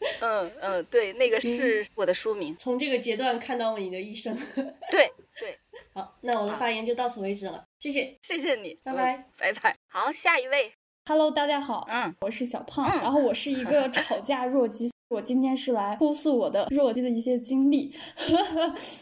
[0.20, 2.56] 嗯嗯，对，那个是我的书名。
[2.58, 4.36] 从这个阶段看到了你的一生。
[4.90, 5.56] 对 对，
[5.94, 9.76] 好，那我的发言就到此为止了，谢谢，谢谢你，拜拜，拜拜。
[9.88, 10.72] 好，下一位
[11.06, 17.92] ，Hello，大家好，嗯，我是小胖，然后我是一个 吵架弱鸡，我今天是来哭诉我的弱鸡的一些经历。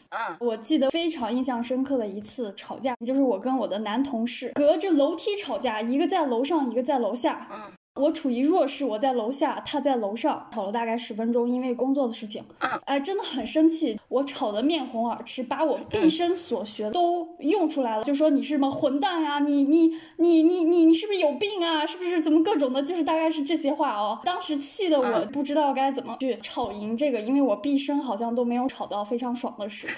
[0.08, 7.46] 嗯， 我记得非常印象深刻的一次吵架，就是我跟我的男同事隔着楼梯吵架，一个在楼上，一个在楼下。
[7.52, 7.72] 嗯。
[7.96, 12.42] 我处于弱势，我在楼下，他在楼上，吵了大概十分钟，因为工作的事情。
[12.84, 21.84] 哎，真的很生气，我吵得面红耳赤，把我毕生所学都用出来了，就说你是什么混蛋呀，你你你你你你是不是有病啊？
[21.84, 24.20] 是不是怎么各种的，就是大概是这些话哦。
[24.24, 29.92] 当时气得我不知道该怎么去吵赢这个，因为我毕生好像都没有吵到非常爽的时刻。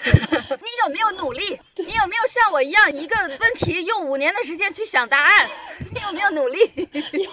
[0.59, 1.41] 你有没有努力？
[1.77, 5.47] 你有没有像我一样，一个问题用五年的时间去想答案？
[5.93, 6.59] 你有没有努力？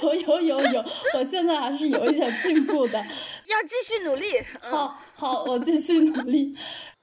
[0.03, 0.50] 有 有有。
[0.50, 2.99] 有，我现在还是有一点进步的，
[3.47, 4.27] 要继续努力。
[4.61, 6.55] 好，好，我继续努力。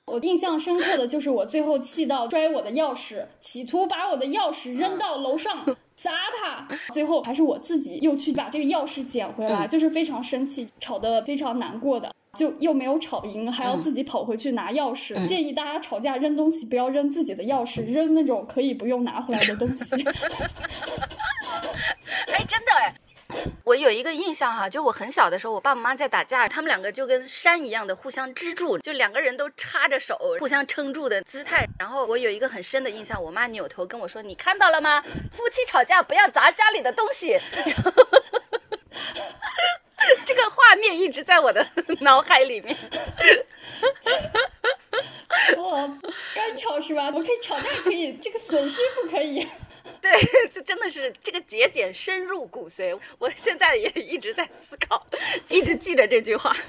[0.05, 5.65] 我印象深刻的就是我最后气到摔我的钥匙，企图把我的钥匙扔到楼上
[5.97, 15.27] 砸他，最后还是我自己又去把这个钥匙捡回来，就是非常生气，吵得非常难过的，就又没有吵赢，还要自己跑回去拿钥匙。
[15.27, 19.83] 建议大家吵架扔东西不要扔自己的钥匙，扔那种可以不用拿回来的东西。
[22.31, 22.95] 哎，真的哎。
[23.63, 31.67] 我有一个印象哈，就我很小的时候，我爸爸妈妈在打架，他们两个就跟山一样的互相支柱，就两个人都插着手，互相撑住的姿态。
[31.79, 35.01] 然后我有一个很深的印象，我妈扭头跟我说：“你看到了吗？
[35.31, 37.39] 夫妻吵架不要砸家里的东西。
[40.25, 41.67] ”这个画面一直在我的
[42.01, 42.75] 脑海里面。
[45.57, 45.97] 哦，
[46.33, 47.09] 干吵是吧？
[47.13, 49.47] 我可以吵架，可以，这个损失不可以。
[50.01, 50.11] 对，
[50.53, 52.97] 这真的是这个节俭深入骨髓。
[53.17, 55.05] 我现在也一直在思考，
[55.49, 56.55] 一直记着这句话。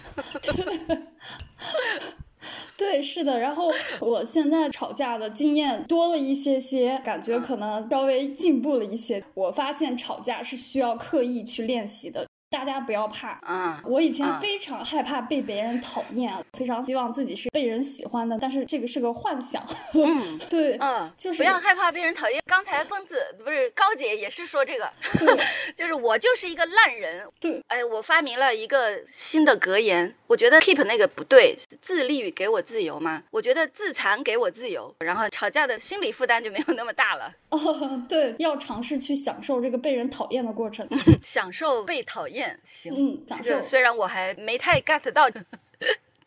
[2.76, 3.38] 对，是的。
[3.40, 9.22] 然后我现在吵架的经验多了一些些，感觉可能稍微进步了一些。
[9.34, 12.26] 我发现吵架是需要刻意去练习的。
[12.50, 19.62] 大家不要怕，嗯，我以前非常害怕被别人讨厌，非常希望自己是被人喜欢的，但是这个是个幻想。
[19.92, 22.40] 嗯， 对，嗯，就是不要害怕被人讨厌。
[22.58, 24.92] 刚才疯子不是高姐也是说这个，
[25.76, 27.24] 就是我就是一个烂人。
[27.38, 37.32] 对，哎，我发明了一个新的格言，我觉得 keep 那个不对，自立给我自由嘛，我觉得自残给我自由，然后吵架的心理负担就没有那么大了。
[37.50, 40.84] 哦，对，要尝试去享受这个被人讨厌的过程，
[41.22, 42.58] 享受被讨厌。
[42.64, 45.30] 行，嗯，这个虽然我还没太 get 到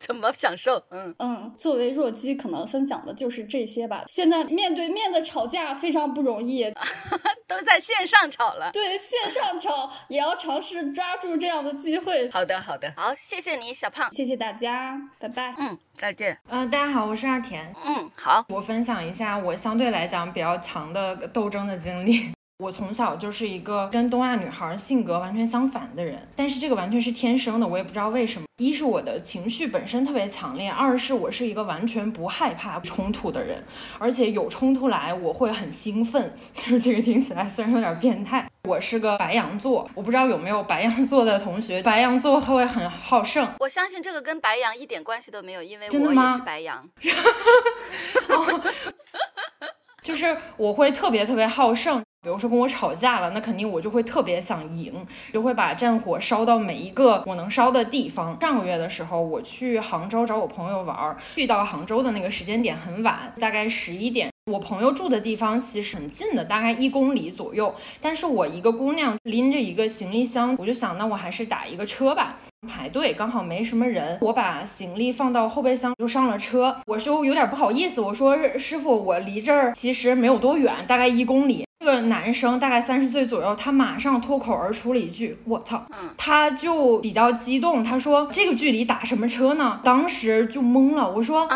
[0.01, 4.03] 怎么享受，嗯嗯，作为弱鸡，可能分享的就是这些吧。
[4.07, 6.65] 现在面对面的吵架非常不容易，
[7.47, 8.71] 都在线上吵了。
[8.71, 12.27] 对，线上吵也要尝试抓住这样的机会。
[12.31, 15.53] 好的，好的，好，谢谢你，小胖，谢谢大家，拜拜。
[15.59, 16.35] 嗯，再见。
[16.49, 17.71] 嗯，大家好，我是二田。
[17.85, 22.31] 嗯，好，我分享一下我相对来讲比较强的斗争的经历。
[22.61, 28.45] 我从小就是一个跟东亚女孩性格完全相反的人，但是这个完全是天生的，我也不知道为什么。
[28.57, 33.63] 一是我的情绪本身特别强烈，二是我是一个完全不害怕冲突的人，
[33.97, 36.31] 而且有冲突来我会很兴奋。
[36.53, 38.47] 就是这个听起来虽然有点变态。
[38.69, 43.51] 我是个白羊座，我不知道有没有白羊座的同学，白羊座会很好胜。
[43.57, 46.87] 我相信这个跟白羊一点关系都没有，因为我也是白羊。
[50.03, 52.03] 就是我会特别特别好胜。
[52.23, 54.93] 比如说跟我吵架了，那肯定我就会特别想赢，
[55.33, 58.39] 就会把战火烧到每一个我能烧的地方。
[58.39, 64.29] 上个月的时候，我去杭州找我朋友玩，去到杭州的那个时间点很晚，大概十一点。
[64.51, 67.73] 我朋友住的地方其实很近的，大概一公里左右。
[68.01, 72.37] 但是我一个姑娘拎着一个行李箱，我就想，那我还是打一个车吧。
[72.67, 76.75] 排队刚好没什么人，我把行李放到后备箱就上了车。
[76.85, 81.65] 我就有点不好意思，我说师傅，我离这儿其实没有多远，大概一公里。
[81.79, 85.83] 这个男生大概三十岁左右，他马上脱口而出了一句：“我操！”
[86.15, 91.47] 他就比较激动，他说：“这个距离打什么车呢？”当时就懵了，我说：“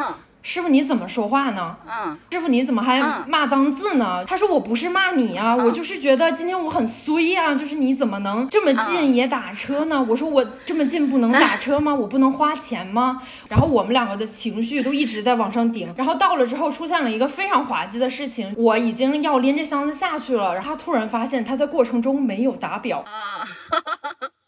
[0.45, 1.75] 师傅你怎么说话呢？
[1.87, 4.23] 嗯，师傅你怎么还骂脏字呢？
[4.25, 10.05] 他说我不是骂你啊，我就是觉得今天我很衰啊，就是你怎么能这么近也打车呢？
[10.07, 11.91] 我说我这么近不能打车吗？
[11.95, 13.19] 我不能花钱吗？
[13.49, 23.03] 然后我们两个的情绪都一直在往上顶，然后到了之后出现了一个非常滑稽的事情，我已经要拎着箱子下去了，然后他突然发现他在过程中没有打表。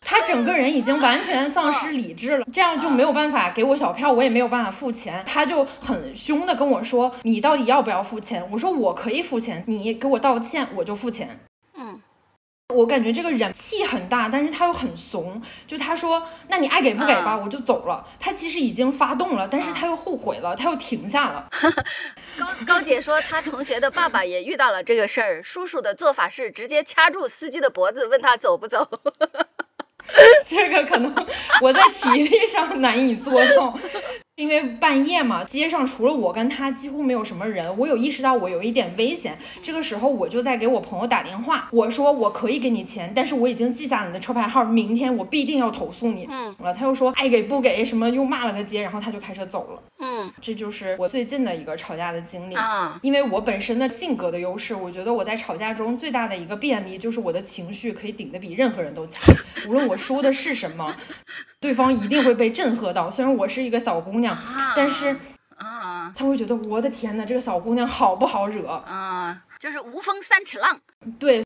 [0.09, 5.21] 他整个人已经完全丧失理智了，这样就没有办法给我小票，我也没有办法付钱。
[5.25, 11.37] 他就很凶的跟我说：“你到底要不要付钱？”我说：“我可以付钱，你给我道歉，我就付钱。”
[11.75, 12.01] 嗯。
[12.73, 15.41] 我感觉这个人气很大，但是他又很怂。
[15.65, 21.49] 就他说：“那你爱给不给吧，我就走了。”他其实已经发动了，但是他又后悔了，他又停下了。
[22.39, 28.87] 高高姐说，他同学的爸爸也遇到了这个事儿，叔叔的做法是直接掐住司机的脖子，问他走不走。
[30.45, 31.13] 这个可能
[31.61, 33.77] 我在体力上难以做到。
[34.37, 37.75] 因为半夜嘛，街上除了我跟他，几乎没有什么人。
[37.75, 46.27] 我有意识到我有一点危险，这个时候我就在给我朋友打电话，我说我可以给你钱，但是我已经记下了你的车牌号，明天我必定要投诉你。
[46.29, 49.81] 嗯，了，他又说爱给不给，什么又骂了个街，然后他就开车走了。
[49.97, 52.99] 嗯，这就是我最近的一个吵架的经历啊。
[53.01, 59.23] 因为我本身的性格的优势，我觉得我在吵架中最大的一个便利就是我的情绪可以顶得比任何人都强，
[59.67, 60.95] 无论我说的是什么，
[61.59, 63.09] 对方一定会被震撼到。
[63.09, 64.26] 虽然我是一个小姑娘。
[64.75, 65.15] 但是，
[65.57, 69.43] 啊，他会觉得我的天哪，这个小姑娘好不好惹啊？
[69.59, 70.79] 就是无风三尺浪，
[71.19, 71.43] 对，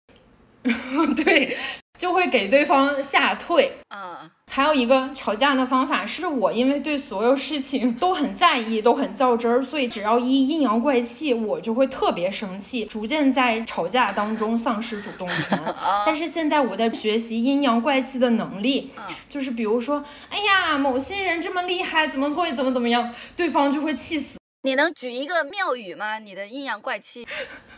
[1.23, 1.57] 对，
[1.97, 3.79] 就会给对方吓退。
[3.89, 4.29] 嗯。
[4.53, 15.57] 还有一个吵架的方法是我，因为对所有事情都很在意，都很较真儿，所以只要一阴阳怪气，我就会特别生气，逐渐在吵架当中丧失主动权。
[16.05, 18.91] 但是现在我在学习阴阳怪气的能力，
[19.29, 24.37] 就是比如说，哎呀，某些人这么厉害，怎么会怎么怎么样，对方就会气死。
[24.63, 26.19] 你能举一个妙语吗？
[26.19, 27.25] 你的阴阳怪气，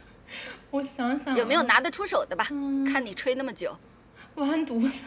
[0.72, 2.46] 我想想，有没有拿得出手的吧？
[2.92, 3.78] 看你吹那么久。
[4.36, 5.04] 完犊子，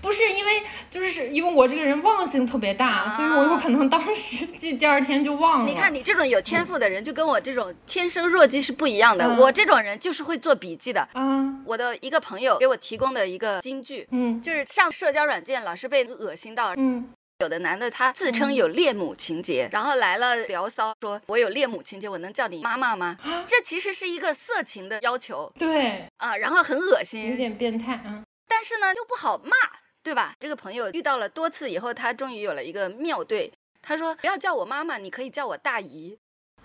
[0.00, 5.66] 不是因为就是因为我这个人忘性特别大，所以我有可能当时 记第二天就忘了。
[5.66, 9.28] 你看你这种有天赋的人，就跟我这种天生弱鸡是不一样的。
[9.36, 11.06] 我这种人就是会做笔记的。
[11.12, 23.16] 啊，我的一个朋友给我提供的一个金句，嗯，就是上社交软件老是被恶心到，嗯，有的男的他自称有恋母情节，然后来了聊骚，说我有恋母情节，我能叫你妈妈吗？
[23.46, 25.52] 这其实是一个色情的要求。
[25.58, 28.22] 对，啊，然后很恶心，有点变态，嗯。
[28.54, 29.56] 但是呢，又不好骂，
[30.02, 30.34] 对吧？
[30.38, 33.50] 这个朋友遇到了多次以后，他终于有了一个妙对。
[33.80, 36.18] 他说：“不要叫我妈妈，你可以叫我大姨。”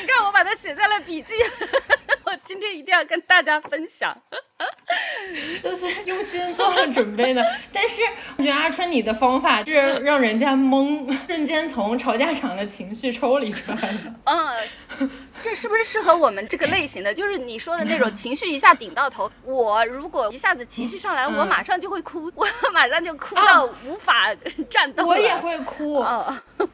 [0.00, 1.34] 你看，我把它写在了笔记。
[2.32, 4.16] 我今天一定要跟大家分享。
[5.62, 8.00] 都是用心做了准备的， 但是
[8.36, 14.14] 我觉得阿春你的方法是让人家懵， 瞬间从吵架场的情绪抽离出来的。
[14.24, 15.10] 嗯，
[15.42, 17.12] 这是不是适合我们这个类型的？
[17.12, 19.30] 就是你说的那种情绪一下顶到头。
[19.44, 24.32] 我如果一下子情绪上来，我马上就会哭，我马上就哭到无法
[24.70, 25.04] 战斗。
[25.04, 26.04] 我也会哭，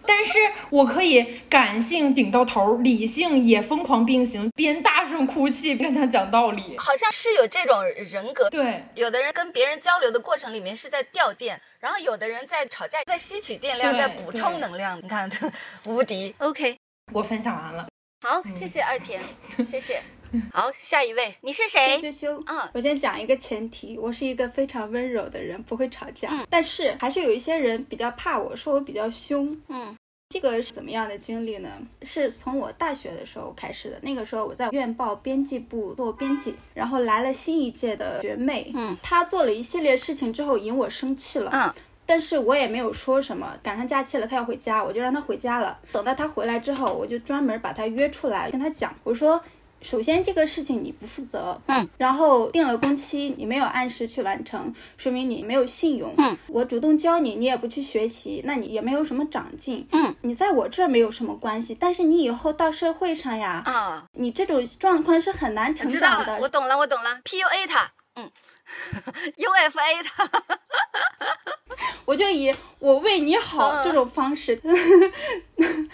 [0.05, 6.77] 但是我可以感性顶到头，理性也疯狂并行，边大声哭泣边跟他讲道理。
[6.79, 7.79] 好像是有这种。
[8.09, 14.97] 人格对，有的人跟别人交流的过程里面是在掉电，然后有的人在吵架，在吸取电量，在补充能量。
[15.03, 15.31] 你看，
[15.85, 16.35] 无敌。
[16.39, 16.77] OK，
[17.13, 17.89] 我分享完了。
[18.27, 19.21] 好，谢谢二田，
[19.65, 20.03] 谢谢。
[20.53, 22.01] 好，下一位，你是谁？
[22.01, 22.43] 羞羞。
[22.47, 29.59] 嗯，我先讲一个前提，我是一个非常温柔的人，不会吵架，但是还是有一些人比较怕我，说我比较凶。
[29.69, 29.97] 嗯。
[30.31, 31.71] 这个是怎么样的经历呢？
[32.03, 33.99] 是从我大学的时候开始的。
[34.03, 41.73] 那个时候我在院报编辑部做编辑，然后来了新一届的学妹，嗯，她做了一系列事情之后引我生气了，嗯，
[42.05, 43.59] 但是我也没有说什么。
[43.63, 45.79] 赶上假期了，她要回家，我就让她回家了。
[45.91, 49.43] 等到她回来之后，我就专门把她约出来，跟她讲，我说。
[49.81, 66.37] 首先，这个事情你不负责，嗯，然后定了工期，你没有按时去完成，说明你没有信用，嗯，我主动教你，你也不去学习，那你也没有什么长进，嗯，你在我这儿没有什么关系，但是你以后到社会上呀，啊，你这种状况是很难成长的。
[66.41, 68.31] 我懂了，我懂了，PUA 他，嗯，
[69.39, 70.29] UFA 他，
[72.05, 74.61] 我就以我为你好这种方式，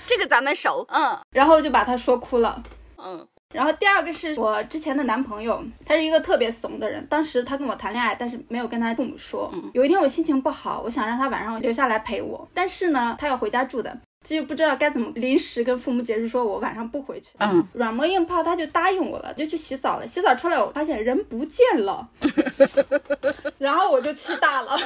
[0.06, 2.62] 这个咱们熟，嗯，然后就把他说哭了，
[2.96, 3.28] 嗯。
[3.54, 7.06] 然后第二个是我之前的男朋友，他是一个特别怂的人。
[7.06, 9.48] 当时他跟我谈恋爱，但是没有跟他父母说。
[9.72, 13.96] 有一天我心情不好，我想让他晚上留下来陪我，但是呢，他要回家住的，
[14.26, 17.28] 这就不知道该怎么临时跟父母解释，说我晚上不回去。
[17.38, 20.06] 嗯，软磨硬泡，他就答应我了，就去洗澡了。
[20.06, 22.08] 洗澡出来，我发现人不见了，
[23.58, 24.76] 然后我就气大了。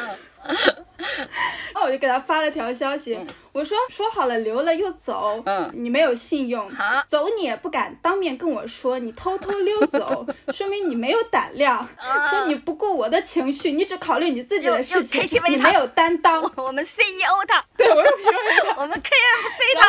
[1.84, 3.18] 我就给他发了条消息，
[3.52, 6.70] 我说说好了留了又走，嗯，你没有信用，
[7.06, 11.88] 走你也不敢当面跟我说，你偷偷溜走， 说明你没有胆量，
[12.30, 16.42] 说你不顾我的情绪，你只考虑你自己的事情，你没有担当。
[16.56, 19.86] 我们 CEO 他，对我又 KTV 他，我们 KFC 他。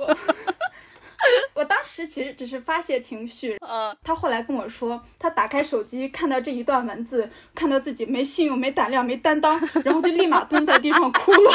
[0.00, 0.16] 我
[1.68, 11.52] 当时其实只是发泄情绪，嗯，他后来跟我说，他打开手机看到这一段文字，看到自己没信用、没胆量、没担当，然后就立马蹲在地上哭了。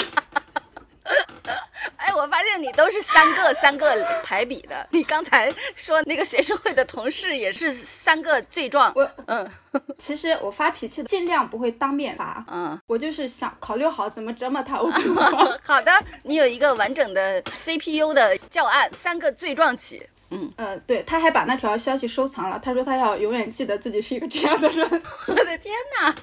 [1.98, 4.88] 哎，我发现你都是三个三个排比的。
[4.92, 8.92] 你刚才说那个学生会的同事也是三个罪状。
[8.96, 9.50] 我嗯，
[9.98, 14.80] 其实我发脾气尽量不会当面发，嗯，我就是想考虑好怎么折磨他。
[14.80, 14.90] 我
[15.64, 15.92] 好的，
[16.24, 20.08] 你有一个完整的 CPU 的教案，三个罪状起。
[20.36, 22.60] 嗯呃，对，他还把那条消息收藏了。
[22.60, 25.04] 他说他要永远记得自己是一个这样的人。
[25.28, 26.16] 我的天哪！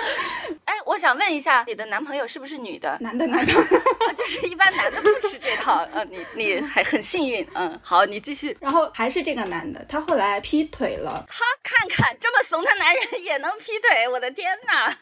[0.64, 2.96] 哎，我想问一下，你的男朋友是不是女的？
[3.00, 3.52] 男的，男的，
[4.16, 5.86] 就是一般男的不吃这套。
[5.92, 7.46] 呃，你你还很幸运。
[7.54, 8.56] 嗯，好，你继续。
[8.60, 11.24] 然后还是这个男的，他后来劈腿了。
[11.28, 14.96] 哈，看看这么怂的男人也能劈腿，我的天哪！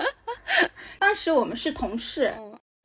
[0.98, 2.34] 当时我们是同事。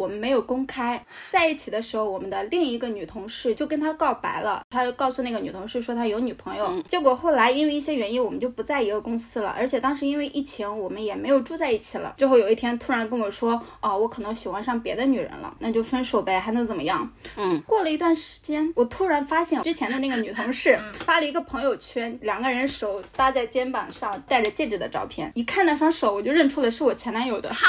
[0.01, 4.63] 我们没有公开在一起的时候，我们的另一个女同事就跟他告白了。
[4.71, 6.81] 他就告诉那个女同事说他有女朋友。
[6.87, 9.53] 结果后来因为一些原因，我们就不在一个公司了。
[9.55, 12.15] 而且当时因为疫情，我们也没有住在一起了。
[12.17, 17.07] 之后有一天突然跟我说，哦，我可能喜欢上别的女人了，那就分手呗，还能怎么样？
[17.35, 17.61] 嗯。
[17.67, 25.31] 过了一段时间，我突然发现之前的那个女同事 发了一个朋友圈，两个人手搭在肩膀上，戴着戒指的照片。
[25.35, 27.53] 一看那双手，我就认出了是我前男友的。
[27.53, 27.67] 哈。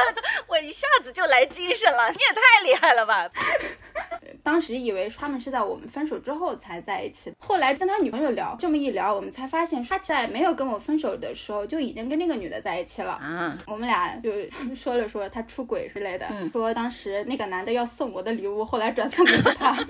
[0.48, 3.28] 我一下子就来精神了，你也太厉害了吧！
[4.42, 13.12] 当时以为他们是在我们分手之后才在一起，后来跟他女朋友聊，这么一聊，我们才发现他在没有跟我分手的时候就已经跟那个女的在一起了。
[13.12, 14.30] 啊，我们俩就
[14.74, 19.76] 说了说他出轨之类的，说当时那个男的要送我的礼物，后来转送给了他。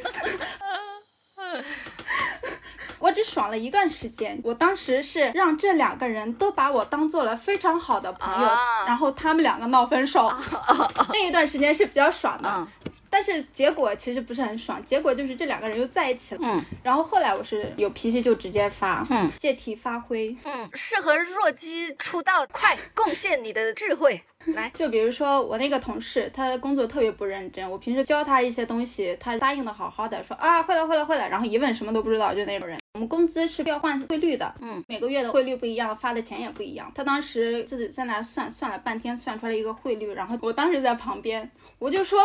[3.03, 8.49] 我只爽了一段时间，我当时是让这两个人都把我当做了非常好的朋友，
[8.87, 10.33] 然后他们两个闹分手，
[11.13, 12.69] 那一段时间是比较爽的，
[13.11, 16.41] 但是结果其实不是很爽，结果就是这两个人又在一起了。
[16.45, 24.23] 嗯，然后后来我是有脾气就直接发，嗯，借题发挥，嗯，适合弱鸡出道，快贡献你的智慧。
[24.47, 27.71] 来，就比如说我那个同事，他工作特别不认真。
[27.71, 32.79] 我平时教他一些东西，他答应的好好的，说啊会了会了会了，然后一问什么都不知道，就那种人。
[32.95, 36.93] 我们工资是要换汇率的，嗯，每个月的汇率不一样，发的钱也不一样。
[36.95, 42.19] 他当时自己在那算，算了半天，算出来一个汇率，然后我当时在旁边，我就说。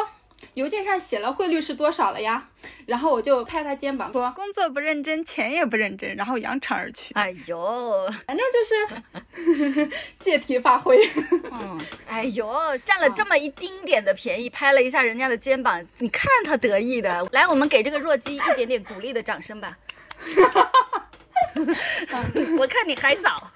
[0.54, 2.50] 邮件上写了汇率是多少了呀？
[2.86, 7.14] 然后我就拍他肩膀说：“工作不认真，钱也不认真。”然后扬长而去。
[7.14, 10.98] 哎呦，反正就是 借题发挥。
[11.52, 12.52] 嗯，哎呦，
[12.84, 17.28] 占了这么一丁点的便宜，拍了一下人家的肩膀，你看他得意的。
[17.32, 19.78] 来，我们给这个弱鸡一点点鼓励的掌声吧。
[22.58, 23.52] 我看你还早。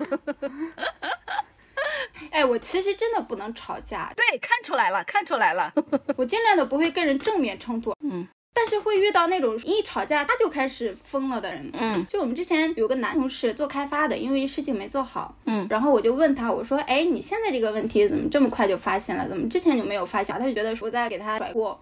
[2.32, 4.12] 哎，我其实真的不能吵架。
[4.16, 5.74] 对，看出来了，看出来了。
[6.18, 7.96] 我尽量的不会跟人正面冲突。
[8.02, 11.70] 嗯，但是会遇到那种一吵架他就开始疯了的人。
[11.74, 15.36] 嗯，就我们之前有个男同事做开发的，因为事情没做好。
[15.46, 19.28] 嗯，然后我就问他，我说，哎，你现在这个问题怎么这么快就发现了？
[19.28, 20.38] 怎么之前就没有发现？
[20.38, 21.80] 他就觉得我在给他甩锅。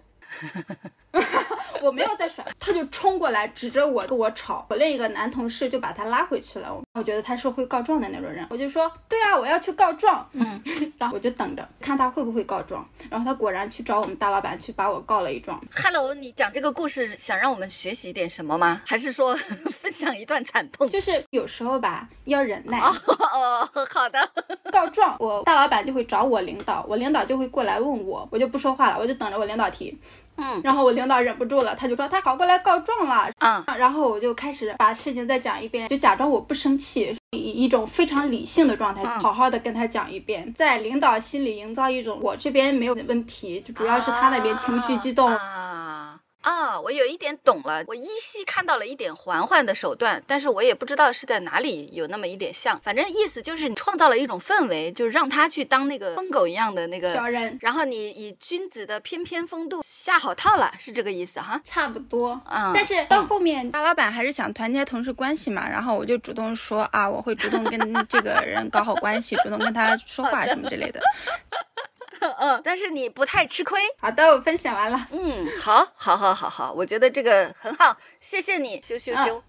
[1.82, 6.76] 我没有在甩，他就冲过来指着我跟我吵，我另一个男同事就把他拉回去了。
[6.92, 10.28] 我觉得他是会告状的那种人，我就说对啊，我要去告状。
[10.32, 10.62] 嗯，
[10.98, 12.86] 然后我就等着看他会不会告状。
[13.08, 15.58] 然后他果然去找我们大老板去把我告了一状。
[15.74, 18.82] Hello，你讲这个故事想让我们学习点什么吗？
[18.86, 19.34] 还是说
[19.72, 20.86] 分享一段惨痛？
[20.90, 22.78] 就是有时候吧，要忍耐。
[23.32, 24.18] 哦， 好的。
[24.70, 29.98] 告状，我大老板就会找我领导，我领导就会过来问我，我就不说话了，我就等着我领导提。
[30.36, 33.30] 嗯，然后我领导忍不住了，他就说他跑过来告状了。
[33.40, 45.28] 嗯，然后我就开始把事情再讲一遍，就假装我不生气，以一种非常理性的状态，好好的跟他讲一遍，在领导心里营造一种我这边没有问题，就主要是他那边情绪激动。
[45.28, 45.79] 啊，
[46.82, 61.60] 我有一点懂了，我依稀看到了一点环环的手段，但是我也不知道是在哪里有那么一点像，反正意思就是你创造了一种氛围，就是让他去当那个疯狗一样的那个小人，然后你以君子的翩翩风度下好套了，是这个意思哈？
[61.64, 62.72] 差不多，嗯。
[62.74, 67.78] 但是到后面大老板还是想团结同事关系嘛，然后我就主动说啊，我会主动跟
[68.08, 71.00] 这个人搞好关系， 主动跟他说话什么之类的。
[72.38, 73.80] 嗯，但是你不太吃亏。
[73.98, 75.06] 好的，我分享完了。
[75.12, 79.42] 嗯，好，好，好，好，好，我觉得这个很好，谢谢你，羞羞羞。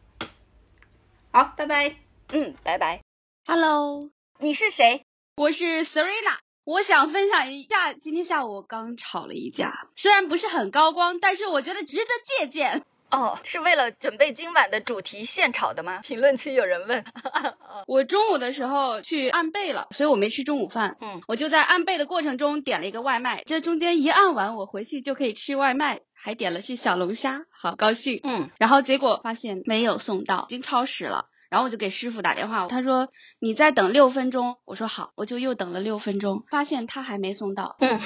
[1.32, 1.96] 好，拜拜。
[2.30, 3.02] 嗯，拜拜。
[3.46, 4.10] Hello，
[4.40, 5.06] 你是谁？
[5.36, 12.86] 我是 Serena，我想分享一下今天下午我刚吵了一架，虽然不是很高光，但是我觉得值得借鉴。
[13.12, 16.00] 哦，是为了准备今晚的主题现炒的吗？
[16.04, 17.04] 评论区有人问。
[17.88, 20.98] 我中午的时候去按背了，所以我没吃中午饭。
[21.02, 28.20] 嗯，我就在按背的过程中点了一个外卖，这中间一按完，我回去就可以吃外卖，还点了只小龙虾，好高兴。
[28.24, 31.26] 嗯，然后结果发现没有送到，已经超时了。
[31.50, 33.10] 然后我就给师傅打电话，他说
[33.40, 34.56] 你再等六分钟。
[34.64, 37.76] 我说好，我就又等了六分钟，发现他还没送到。
[37.82, 38.00] 嗯，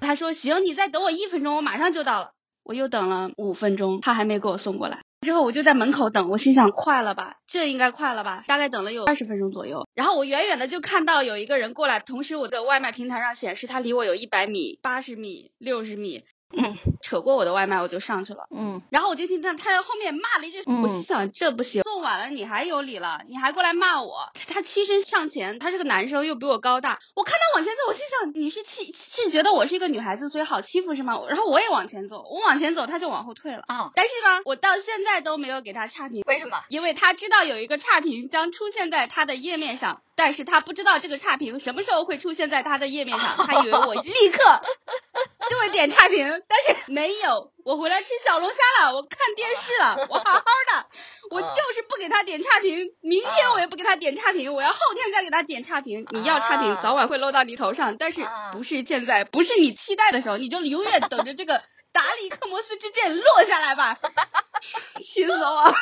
[0.00, 2.32] 他说行，你再等我一分钟，我马上就到了。
[2.64, 5.00] 我又等了五分钟，他还没给我送过来。
[5.22, 8.42] 之后我就在门口等，我心想快了吧，这应该快了吧。
[8.48, 16.24] 大概等了有二十分钟左右，然后我远远的就看到有一个人过来，同时我的外卖平台上显示他离我有一百米、八十米、六十米。
[16.52, 18.46] 嗯，扯过我的外卖，我就上去了。
[18.50, 24.30] 嗯，然后我就听到他在后面骂了一句，我心想这不行，送晚了你还有理了，你还过来骂我。
[24.48, 26.98] 他欺身上前，他是个男生，又比我高大。
[27.14, 31.20] 我看他往前走，我心想你是欺是觉得我是一个女孩子，所以好欺负是吗？
[31.28, 33.64] 然后我也往前走，我往前走，他就往后退了。
[33.66, 36.58] 啊，但是呢，我到现在都没有给他差评，为什么？
[36.68, 40.02] 因为他知道有一个差评将出现在他的页面上。
[40.24, 44.38] 但是他不知道这个差评什么时候会出现在他的页面上，他以为我立刻
[45.50, 47.50] 就会点差评，但是没有。
[47.64, 50.86] 我回来吃小龙虾了，我看电视了，我好好的，
[51.32, 56.06] 我就是不给他点差评，明天我也不给他点差评，我要后天再给他点差评。
[56.12, 63.98] 你要差评，早晚会落到你头上，但是不是现在，不是你期待的时候，你就永远等着这个达里克摩斯之剑落下来吧。
[65.02, 65.74] 气死我！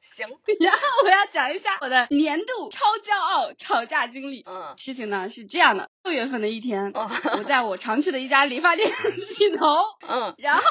[0.00, 0.26] 行，
[0.60, 4.42] 然后我要讲一下我的年度超骄傲吵架经历。
[4.46, 5.88] 嗯，事情呢是这样的。
[6.04, 8.86] 六月份的一天，我在我常去的一家理发店
[9.16, 9.66] 洗头。
[10.06, 10.62] 嗯，然后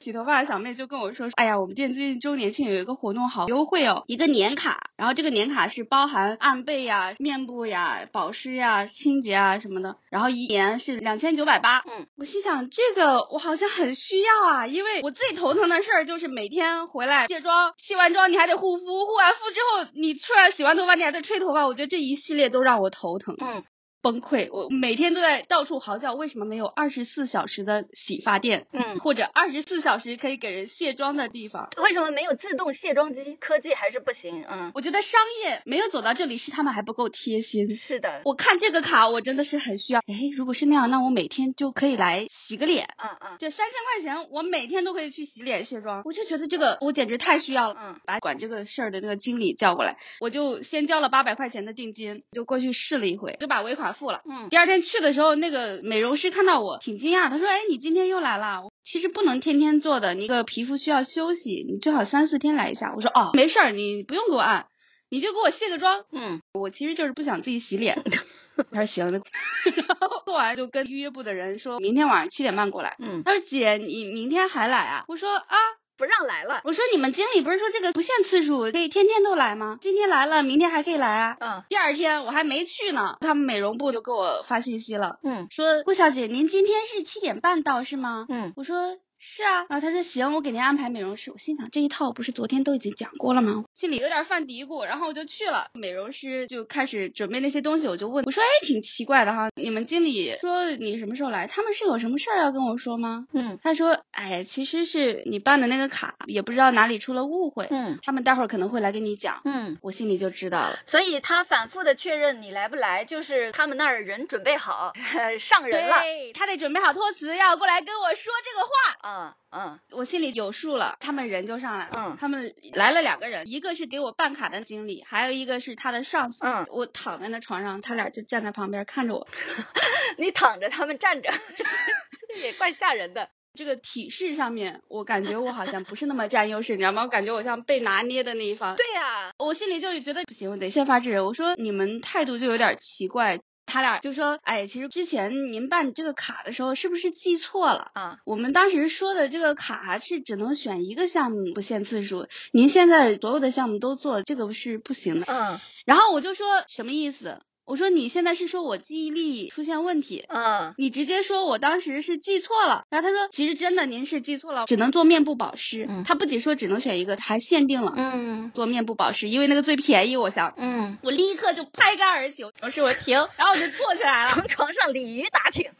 [0.00, 4.90] 洗头发的小妹就跟我说：“哎呀，我们店最近周年庆有一个活动，好优惠哦，一个年卡。
[4.98, 9.96] 然后这个年卡是包含按背呀、面部呀、保湿呀、清洁啊什么的。
[10.10, 11.78] 然后一年是两千九百八。
[11.86, 23.34] 嗯，我心想这个我好像很需要啊，因为我最头疼的事儿就是每天回来卸妆，卸完妆你还得护肤，护完肤之后你出来洗完头发你还得吹头发，我觉得这一系列都让我头疼。
[23.40, 23.64] 嗯。”
[24.02, 24.48] 崩溃！
[24.52, 28.66] 我每天都在到处嚎叫，为什么没有二十四小时的洗发店？
[28.72, 31.68] 嗯，或者二十四小时可以给人卸妆的地方？
[31.82, 33.36] 为什么没有自动卸妆机？
[33.36, 34.44] 科技还是不行。
[34.50, 37.74] 嗯，我觉得商业没有走到这里，是他们还不够贴心。
[37.76, 40.00] 是的，我看这个卡，我真的是很需要。
[40.00, 42.88] 哎，如果是那样，那我每天就可以来洗个脸。
[42.96, 46.02] 嗯嗯，就三千块钱，我每天都可以去洗脸卸妆。
[46.04, 47.76] 我就觉得这个我简直太需要了。
[47.78, 54.22] 嗯，把管这个事儿的那个经理叫过来，我就先交了八百块钱的定金，就过去试了一回，就把尾款付了。
[54.28, 54.82] 嗯，第二天。
[54.82, 58.62] 去的时候，那个美容师看到我挺惊讶，他说：“哎，你今天又来了？
[58.84, 64.66] 其实不能天天做的，你个皮肤需要休息，你最好三四天来一下。”我说：“哦，没事儿，你不用给我按，
[65.08, 68.02] 你就给我卸个妆。”嗯，我其实就是不想自己洗脸。
[68.72, 69.12] 他说：“行。
[69.76, 72.96] ”然后做完就跟预约部的人说明天晚上七点半过来。
[72.98, 75.56] 嗯，他说：“姐，你明天还来啊？”我说：“啊。”
[76.02, 79.78] 不让来了，我说你们经理不是说这个不限次数，可以天天都来吗？
[79.80, 81.36] 今天来了，明天还可以来啊。
[81.38, 88.26] 嗯，第二天我还没去呢，他们美容部就给我发信息了，嗯，说顾小姐，您今天是七点半到是吗？
[88.28, 88.98] 嗯，我说。
[89.24, 91.30] 是啊，然后他说行，我给您安排美容师。
[91.30, 93.62] 我心想这一套不是昨天都已经讲过了吗？
[93.72, 95.68] 心里有点犯嘀咕，然后我就去了。
[95.74, 101.46] 美容师就开始准备那些东西，我就问我说，哎，挺奇怪的哈，你们经理说你什么时候来？
[101.46, 103.28] 他们是有什么事儿要跟我说吗？
[103.32, 107.68] 嗯，他说，哎，其实是你办的那个卡，也不知道哪里出了误会。
[107.70, 109.40] 嗯，他们待会儿可能会来跟你讲。
[109.44, 110.76] 嗯，我心里就知道了。
[110.84, 114.92] 所以他反复的确认你来不来，就是他们那儿人准备好
[115.38, 116.00] 上人了。
[116.00, 118.72] 对，他得准备好托词要过来跟我说这个话。
[119.12, 121.92] 嗯嗯，我心里有数了，他们人就上来了。
[121.94, 126.46] 嗯，他们来了两个人，一个是给我办卡的经理，还有一个是他的上司。
[126.46, 129.28] 嗯，我躺在那床上，他俩就站在旁边看着我。
[130.16, 133.28] 你躺着，他们站着， 这个也怪吓人的。
[133.54, 137.02] 这个体式上面，我感觉我好像不是那么占优势，你知道吗？
[137.02, 138.74] 我感觉我像被拿捏的那一方。
[138.76, 141.26] 对呀，我心里就觉得不行，我得先发制人。
[141.26, 143.38] 我说你们态度就有点奇怪。
[143.66, 148.18] 他俩就说：“哎，其实之前您办这个卡的时候，是不是记错了啊？
[148.24, 152.26] 我们当时说的这个卡是只能选一个项目，不限次数。
[152.52, 155.26] 您现在所有的项目都做，这个是不行的。
[155.28, 157.40] 嗯，然后我就说什么意思？”
[157.72, 175.70] 我说你现在是说我记忆力出现问题，嗯，你直接说我当时是记错了，然后他说其实真的您是记错了，只能做面部保湿，嗯，他不仅说只能选一个，还限定了，嗯，做面部保湿，因为那个最便宜，我想，嗯，我立刻就拍杆而起，我说我停，然后我就坐起来了，从床上鲤鱼打挺，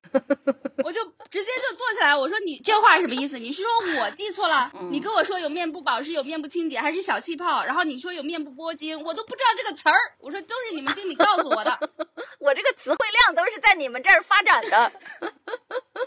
[0.83, 3.39] 我就直接就坐起来，我说你这话什么意思？
[3.39, 4.73] 你是说我记错了？
[4.91, 7.65] 你跟我说有面部保湿，有面部清洁，还是小气泡？
[7.65, 11.79] 然后你说有面部拨筋，我都不知道这个词儿，我说都是你们经理告诉我的。
[12.39, 14.93] 我这个词汇量都是在你们这儿发展的，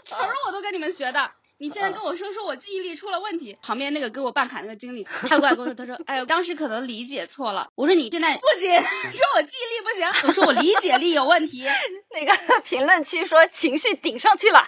[0.04, 0.14] 词
[0.46, 1.32] 我都跟你们学的。
[1.58, 3.56] 你现在跟我说说我记忆力出了问题。
[3.62, 7.68] 旁边那个给我办卡那个经理，他过来跟我说，他说，哎，当时可能理解错了。
[7.74, 8.70] 我说你现在不行，
[9.10, 11.64] 说我记忆力不行，我说我理解力有问题。
[12.12, 14.62] 那个评论区说情绪顶上去了。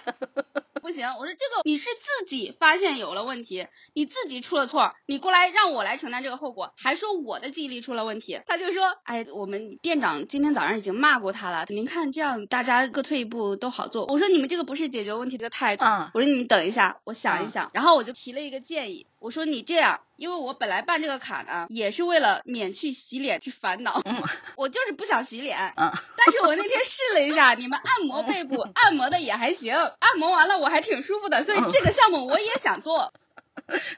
[0.81, 8.39] 不行，我说这个你是自己发现有了问题，你自己出了错，你过来让我来承担这个后果，还说我的记忆力出了问题。
[8.47, 11.65] 他就说，哎，我们店长今天早上已经骂过他了。
[11.69, 14.05] 您看这样大家各退一步都好做。
[14.07, 15.83] 我说你们这个不是解决问题的态度。
[15.83, 17.69] 嗯，我说你们等一下，我想一想。
[17.73, 19.99] 然后我就提了一个建议，我说你这样。
[20.15, 24.01] 因为我本来办这个卡呢，也是为了免去洗脸之烦恼。
[24.57, 25.71] 我就是不想洗脸。
[25.77, 25.89] 嗯。
[26.17, 33.13] 但是我那天试了一下，你们按摩背部，按摩的也还行，按摩完了我还挺舒服的，所以这个项目我也想做。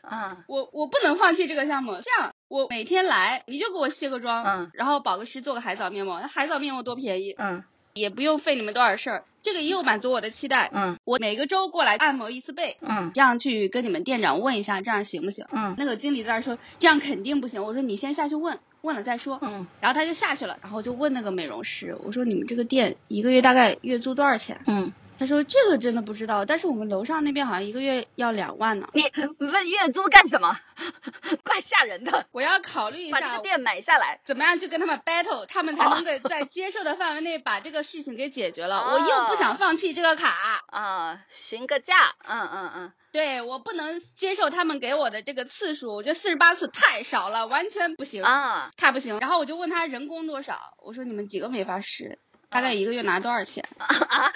[0.01, 0.37] 啊。
[0.47, 1.95] 我我不能放弃这个项目。
[1.95, 6.19] 这样，我每天来，你就给我卸个妆，嗯，然后保个湿，做个海藻面膜。
[6.21, 7.33] 那海藻面膜多便宜。
[7.39, 7.63] 嗯。
[7.93, 10.69] 也不用费你们多少事儿，这个又满足我的期待。
[10.73, 12.77] 嗯，我每个周过来按摩一次背。
[12.81, 15.45] 嗯，这样去跟你们店长问一下，这样行不行？
[15.51, 17.63] 嗯，那个经理在那说，这样肯定不行。
[17.63, 19.39] 我说你先下去问问了再说。
[19.41, 24.61] 嗯，然后他就下去了，然后就问那个美容师，我说你们这个店一个月大概月租多少钱？
[24.67, 24.91] 嗯。
[25.21, 28.89] 他说这个真的不知道，但是我们楼上那边好像一个月要两万呢。
[28.91, 29.03] 你
[29.37, 30.49] 问月租干什么？
[31.45, 32.25] 怪吓人的。
[32.31, 38.77] 我要考虑一下，把这个店买下来，怎么样去跟他们 battle，他们才能够在接受的范围内把这个事情给解决了。
[38.77, 42.15] 我又不想放弃这个卡啊，询个价。
[42.27, 49.19] 嗯嗯嗯，对我不能接受他们给我的这个次数，我觉得四十八次太少了，完全不行啊，太不行。
[49.19, 52.17] 然后我就问他人工多少，我说你们几个美发师？
[52.51, 53.65] 大概一个月拿多少钱？
[53.79, 54.31] 啊，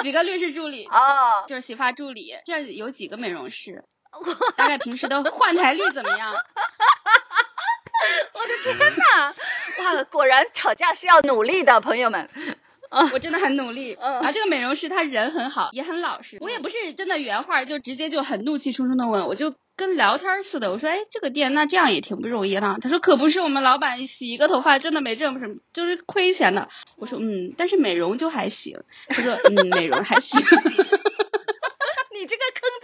[0.00, 2.38] 几个律师助理哦，就是洗发助理。
[2.44, 3.84] 这有几个美容师？
[4.56, 6.32] 大概平时的换台率怎么样？
[8.32, 9.34] 我的天哪！
[9.96, 12.30] 哇，果然吵架是要努力的，朋友们。
[13.12, 13.94] 我真的很努力。
[13.94, 16.38] 啊，这个美容师他人很好，也很老实。
[16.40, 19.52] 我也不是真的原话，就直接就很怒气冲冲的问，我就。
[19.76, 22.78] 跟聊天似的，我说，哎，这个店那这样也挺不容易的。
[22.80, 26.68] 他说，可不是，我们老板洗一个头发真的没挣什么，就是亏钱的。
[26.96, 28.80] 我说，嗯，但是美容就还行。
[29.08, 30.40] 他说，嗯，美容还行。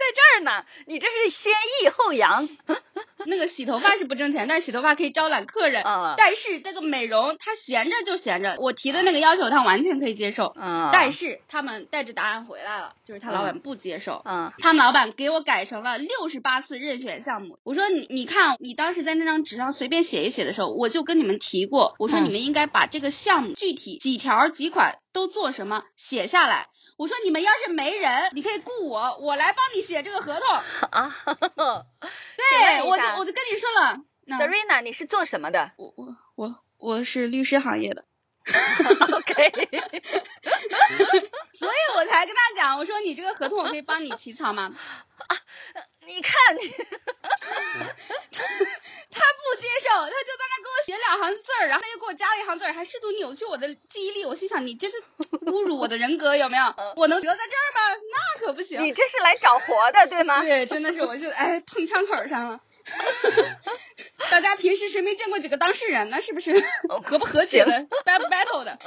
[0.09, 1.53] 在这儿呢，你这是先
[1.83, 2.47] 抑后扬。
[3.25, 5.83] 那个洗头发是不挣钱，但是洗头发可以招揽客人。
[5.83, 6.15] 嗯。
[6.17, 8.55] 但是这个美容，他闲着就闲着。
[8.59, 10.53] 我提的那个要求，他完全可以接受。
[10.55, 10.89] 嗯。
[10.91, 14.21] 但是他们带着答案回来了，就是他老板不接受。
[14.25, 14.51] 嗯。
[14.57, 17.59] 他们老板给我改成了六十八次任选项目。
[17.63, 26.69] 我说你你看，你当时在那张纸上随便写一写的时候，我就跟你们提过，我说你们应该把这个项目具体几条几款都做什么写下来。
[26.97, 30.47] 我说你们要是没人，你可以雇我，我来帮你写这个合同。
[30.91, 31.15] 啊。
[32.01, 33.03] 对，我就。
[33.17, 33.97] 我就跟你说了
[34.27, 35.71] ，Serena，你是做什么的？
[35.77, 38.05] 我我我我是律师行业的。
[39.13, 39.51] OK，
[41.53, 44.71] 所以我才跟他讲，我说你这个合同我可以帮你起草吗？
[45.27, 45.35] 啊，
[46.05, 46.77] 你看你， 他
[49.35, 54.25] 不接受，他就在那给我写两行字儿，然后他又给我加了一行字儿，还试图扭曲我的记忆力。
[54.25, 54.95] 我心想，你这是
[55.45, 56.73] 侮辱我的人格有没有？
[56.95, 57.81] 我能折在这儿吗？
[58.11, 58.81] 那可不行。
[58.81, 60.41] 你这是来找活的对吗？
[60.41, 62.59] 对，真的是，我就哎碰枪口上了。
[64.31, 66.21] 大家平时谁没见过几个当事人呢？
[66.21, 66.53] 是不是
[67.03, 67.71] 和不和谐的？
[68.05, 68.77] battle battle 的。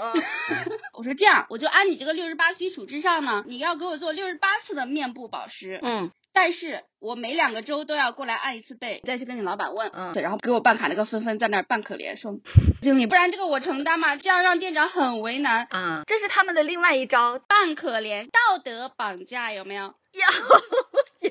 [0.93, 5.81] 我说这样，我就按你这个六十八基础之上呢，你要给我做六十八次的面部保湿。
[5.83, 6.11] 嗯。
[6.35, 9.91] 但是我每两个周都要过来按一次背，再去跟你老板问。
[9.93, 10.13] 嗯。
[10.15, 12.33] 对，然后给我办卡那个纷纷在那儿扮可怜，说
[12.81, 15.67] 经理，不然这个我承担嘛，这样让店长很为难。
[15.71, 19.85] 啊，这是他们的另外一招，扮可怜，道德绑架有没有？
[19.85, 20.27] 有，有，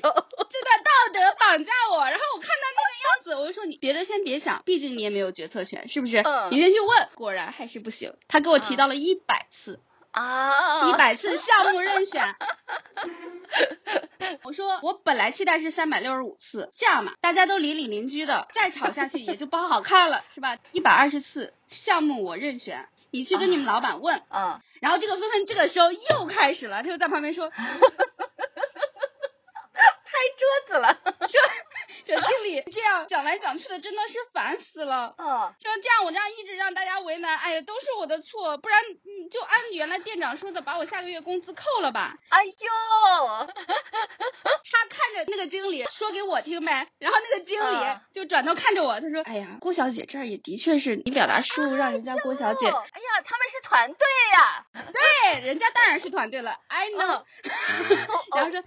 [0.00, 2.04] 在道德绑架我。
[2.04, 6.18] 然后我看到那个样子，我就说你别的先别想，毕竟你也没有决策权，是不是？
[6.18, 6.48] 嗯。
[6.50, 8.14] 你先去问，果然还是不行。
[8.28, 9.80] 他给我提到了一百次
[10.10, 12.34] 啊，一百次项目任选。
[14.42, 20.58] 我说我本来期待是三百六十五次，这样嘛，大家都邻里邻居的，再吵下去也就不好看了，是吧？
[20.72, 24.22] 一百二十次项目我任选，你去跟你们老板问。
[24.28, 24.62] 啊。
[24.80, 27.52] 然后这个纷纷这个时候又开始了，他就在旁边说。
[30.12, 30.92] 拍桌子了，
[31.26, 31.40] 说。
[32.04, 35.14] 说经理这样讲来讲去的真的是烦死了。
[35.18, 35.26] 嗯，
[35.60, 42.16] 像这样我这样一直让大家为难，哎呀，都是我的错，不然嗯就按原来店长说的，把我下个月工资扣了吧。
[42.30, 42.52] 哎呦，
[43.44, 52.66] 他看着那个经理说给我听呗，然后那个经理就转头看着我，他说，哎呀，郭小姐这儿也的确是你表达失误，让人家郭小姐。
[52.66, 54.66] 哎呀，他们是团队呀。
[54.92, 57.22] 对，人家当然是团队了，I know。
[58.34, 58.62] 然后说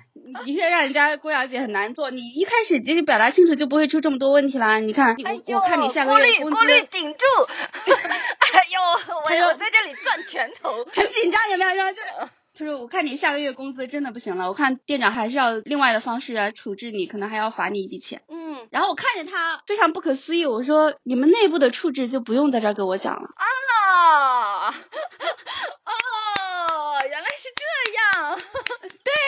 [0.46, 1.56] 的确让人家郭小姐。
[1.56, 4.80] 很难做，你一开始直接表达清楚，就不会出这么多问题啦。
[4.80, 5.16] 你看，
[5.48, 6.58] 我我看你下个月工资。
[6.66, 8.80] 哎呦，
[9.26, 11.92] 我要在这里赚头， 很紧张，有没有？
[11.92, 12.08] 就是。
[12.58, 24.68] 他说：“我看你下个月工资真的不行了，我看店长还是要另外的方式来处置你，可能还要罚你一笔钱。”嗯，然后我看着他非常不可思议，我说：“你们内部的处置就不用在这儿给我讲了。”啊，
[25.84, 25.92] 哦，
[27.10, 27.62] 原来是这
[28.22, 28.40] 样。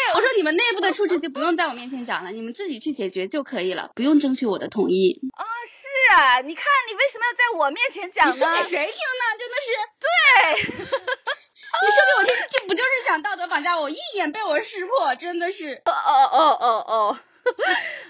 [0.08, 5.20] 对，我说你们内部的处置就不用在我面前讲了，你们自己去解决就可以了，不用争取我的同意。
[5.36, 8.34] 啊，是啊，你看你为什么要在我面前讲呢？
[8.34, 9.24] 你说给谁听呢？
[9.38, 9.68] 真的是
[10.00, 10.88] 对。
[11.80, 13.90] 你说给我听，这不就是想道德绑架我？
[13.90, 15.82] 一眼被我识破，真的是。
[15.86, 17.20] 哦哦哦哦哦！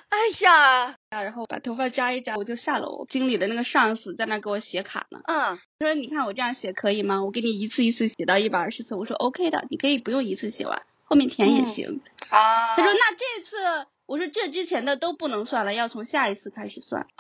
[0.10, 3.06] 哎呀，然后把头发扎一扎，我就下楼。
[3.10, 5.20] 经理的那个上司在那给我写卡呢。
[5.28, 7.24] 嗯，他说：“你看我这样写可以吗？
[7.24, 12.76] 我给你一次一次写到一百二十次。”我说：“OK 的，你可以不用一次写完，后面填也行。”啊。
[12.76, 17.08] 他说：“那这次，我说这之前的都不能算了，要从下一次开始算。”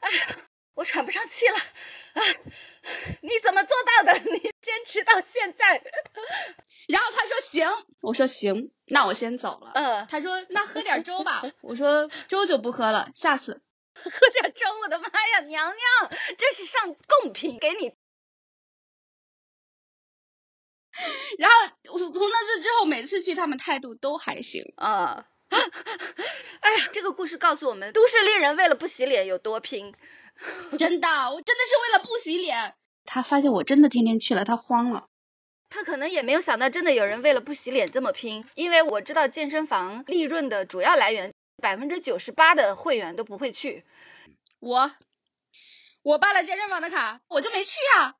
[0.00, 0.36] 哎呀，
[0.74, 1.56] 我喘不上气了。
[1.56, 2.20] 啊，
[3.22, 4.18] 你怎么做到的？
[4.30, 5.82] 你坚持到现在。
[6.88, 7.68] 然后他说行，
[8.00, 9.70] 我说行，那我先走了。
[9.74, 13.60] 嗯，他说那喝点粥吧， 我说粥就不喝了，下次
[13.94, 14.66] 喝点粥。
[14.82, 17.92] 我的妈呀，娘娘，这是上贡品给你。
[21.38, 21.56] 然后
[21.92, 25.26] 我从那次之后，每次去他们态度都还行啊。
[26.60, 29.94] 哎呀，这个故事告诉我们，都市丽人为了不洗脸有多拼。
[30.78, 32.74] 真的，我真的是为了不洗脸。
[33.04, 35.08] 他发现我真的天天去了，他慌了。
[35.68, 38.44] 他可能也没有想到，真的有人为了不洗脸这么拼。
[38.54, 41.32] 因为我知道健身房利润的主要来源，
[41.62, 43.84] 百分之九十八的会员都不会去。
[44.60, 44.92] 我，
[46.02, 48.14] 我办了健身房的卡，我就没去啊。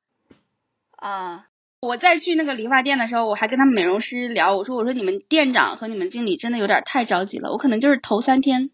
[0.97, 1.47] 啊，
[1.81, 8.69] 我再去那个理发店的时候，我还跟他们美容师聊，我说我说你们店长和你们经理真的有点太着急了，我可能就是头三天，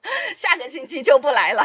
[0.36, 1.62] 下个星期就不来了。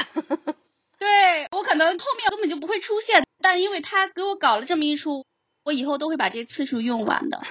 [0.99, 5.25] 对我可能后面根本就不会出现，但因为他给我搞了这么一出，
[5.63, 7.39] 我以后都会把这次数用完的。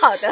[0.00, 0.30] 好的，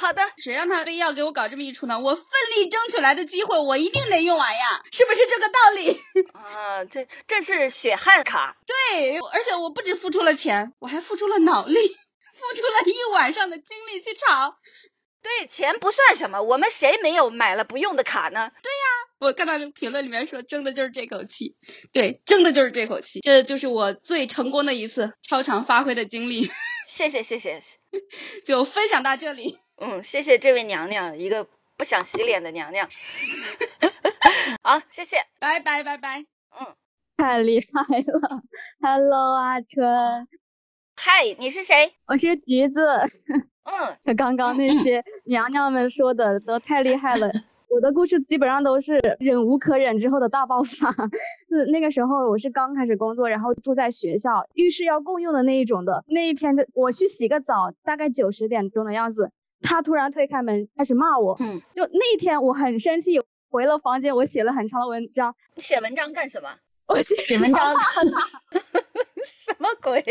[0.00, 2.00] 好的，谁让他非要给我搞这么一出呢？
[2.00, 2.24] 我奋
[2.56, 6.00] 力争取来的机会，我一定得用完呀，是不是这个道理？
[6.32, 8.56] 啊，这这是血汗卡。
[8.66, 14.56] 对，而且我不止付出了钱，我还付出了脑力，付出了一晚上的精力去炒。
[15.22, 18.50] 对，钱不算什么，我们谁没有买了不用的卡呢？
[18.62, 21.56] 对呀，我看到评论里面说争的就是这口气，
[21.92, 26.50] 对，争的就是这口气，这就是我最成功的一次超常发挥的经历。
[26.88, 27.60] 谢谢谢谢，
[28.46, 29.58] 就分享到这里。
[29.80, 31.46] 嗯，谢谢这位娘娘，一个
[31.78, 32.86] 不想洗脸的娘娘。
[34.62, 36.20] 好，谢谢，拜拜拜拜。
[36.60, 36.66] 嗯，
[37.16, 38.42] 太厉害了
[38.82, 40.28] ，Hello 阿春，
[40.96, 41.94] 嗨，你是谁？
[42.06, 42.86] 我是橘子。
[43.64, 47.32] 嗯，刚刚那些娘娘们说的都太厉害了。
[47.70, 50.92] 我的故事基本上都是忍无可忍之后的大爆发。
[51.48, 56.04] 是那个时候我是刚开始工作，然后住在学校，浴室要共用的那一种的。
[56.08, 59.30] 那一天的我去洗个澡，大概九十点钟的样子，
[59.62, 61.36] 他突然推开门开始骂我。
[61.40, 65.34] 嗯，就那一天我很生气，回了房间，我写了很长的文章。
[65.54, 66.48] 你写文章干什么？
[66.86, 67.74] 我写文章。
[69.24, 70.02] 什么鬼？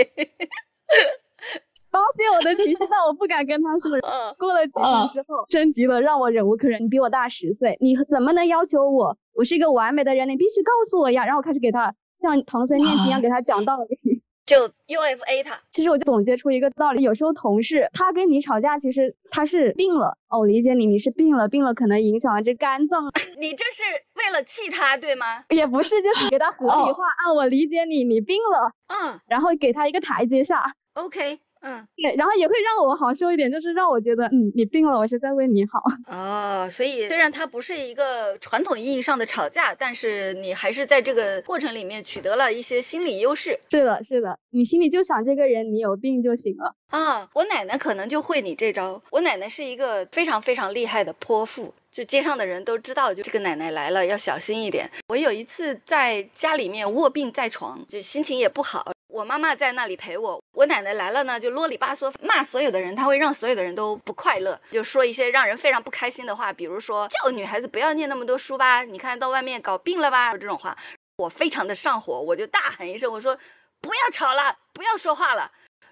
[1.91, 3.89] 发泄我的情绪，但我不敢跟他说。
[4.03, 6.83] 嗯，过了几天之后，升级了，让我忍无可忍。
[6.83, 9.17] 你比我大十岁，你怎么能要求我？
[9.33, 11.25] 我是一个完美的人，你必须告诉我呀。
[11.25, 15.59] 然后我开始给他像唐僧念经一样给他讲道理，就 UFA 他。
[15.71, 20.17] 其实我就总结出一个道理：有时候同事他跟你吵架，其实他是病了。
[20.29, 23.05] 哦，我理解你，你是病了，病了可能影响了这肝脏。
[23.39, 23.83] 你这是
[24.15, 25.43] 为了气他，对吗？
[25.49, 27.05] 也不是，就是给他 合理化。
[27.05, 28.71] 啊，我理解你，你病了。
[28.87, 30.73] 嗯，然后给他一个台阶下。
[30.93, 31.39] OK。
[31.61, 35.81] 嗯，对，然后也会让我好受一点，就是让我觉得，嗯，你病了，我是在为你好。
[36.07, 43.59] 哦，所以虽然它不是一个传统意义上的吵架，但是你还是在这个过程里面取得了一些心理优势。
[43.69, 46.73] 是的，是的，你心里就想这个人，你有病就行了。
[46.91, 49.01] 啊，我奶奶可能就会你这招。
[49.11, 54.89] 我奶奶是一个非常非常厉害的泼妇，就街上的人都知道，就这个奶奶来了要小心一点。
[55.09, 58.91] 我有一次在家里面卧病在床，就心情也不好。
[59.09, 70.77] 我妈妈在那里陪我，我奶奶来了呢，就啰里吧嗦骂所有的人，她会让所有的人都不快乐，就说一些让人非常不开心的话，比如说叫女孩子不要念那么多书吧，你看到外面搞病了吧，这种话，
[71.17, 73.35] 我非常的上火，我就大喊一声，我说
[73.81, 75.49] 不要吵了，不要说话了，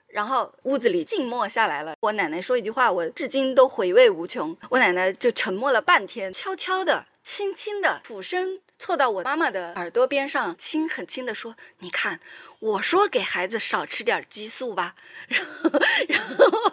[0.10, 1.96] 然后屋子里静默下来了。
[2.02, 4.56] 我奶奶说一句话，我至今都回味无穷。
[4.70, 12.20] 我奶奶就沉默了半天，悄悄的、轻轻的俯身凑到我妈妈的耳朵边上，轻很轻的说：“你看。”
[12.60, 14.96] 我说给孩子少吃点激素吧，
[15.28, 15.70] 然后，
[16.08, 16.72] 然后我，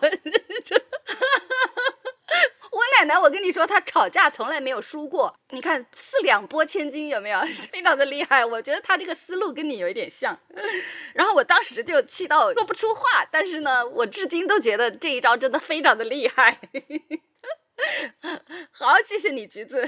[2.71, 5.39] 我奶奶，我跟你说，她吵架从来没有输过。
[5.51, 7.39] 你看四两拨千斤，有没有？
[7.71, 8.45] 非常的厉害。
[8.45, 10.39] 我觉得她这个思路跟你有一点像。
[11.13, 16.59] 然后我当时就气到说不出话，但是呢，我至今都觉得这一招真的非常的厉害。
[18.73, 19.87] 好，谢谢你，橘子。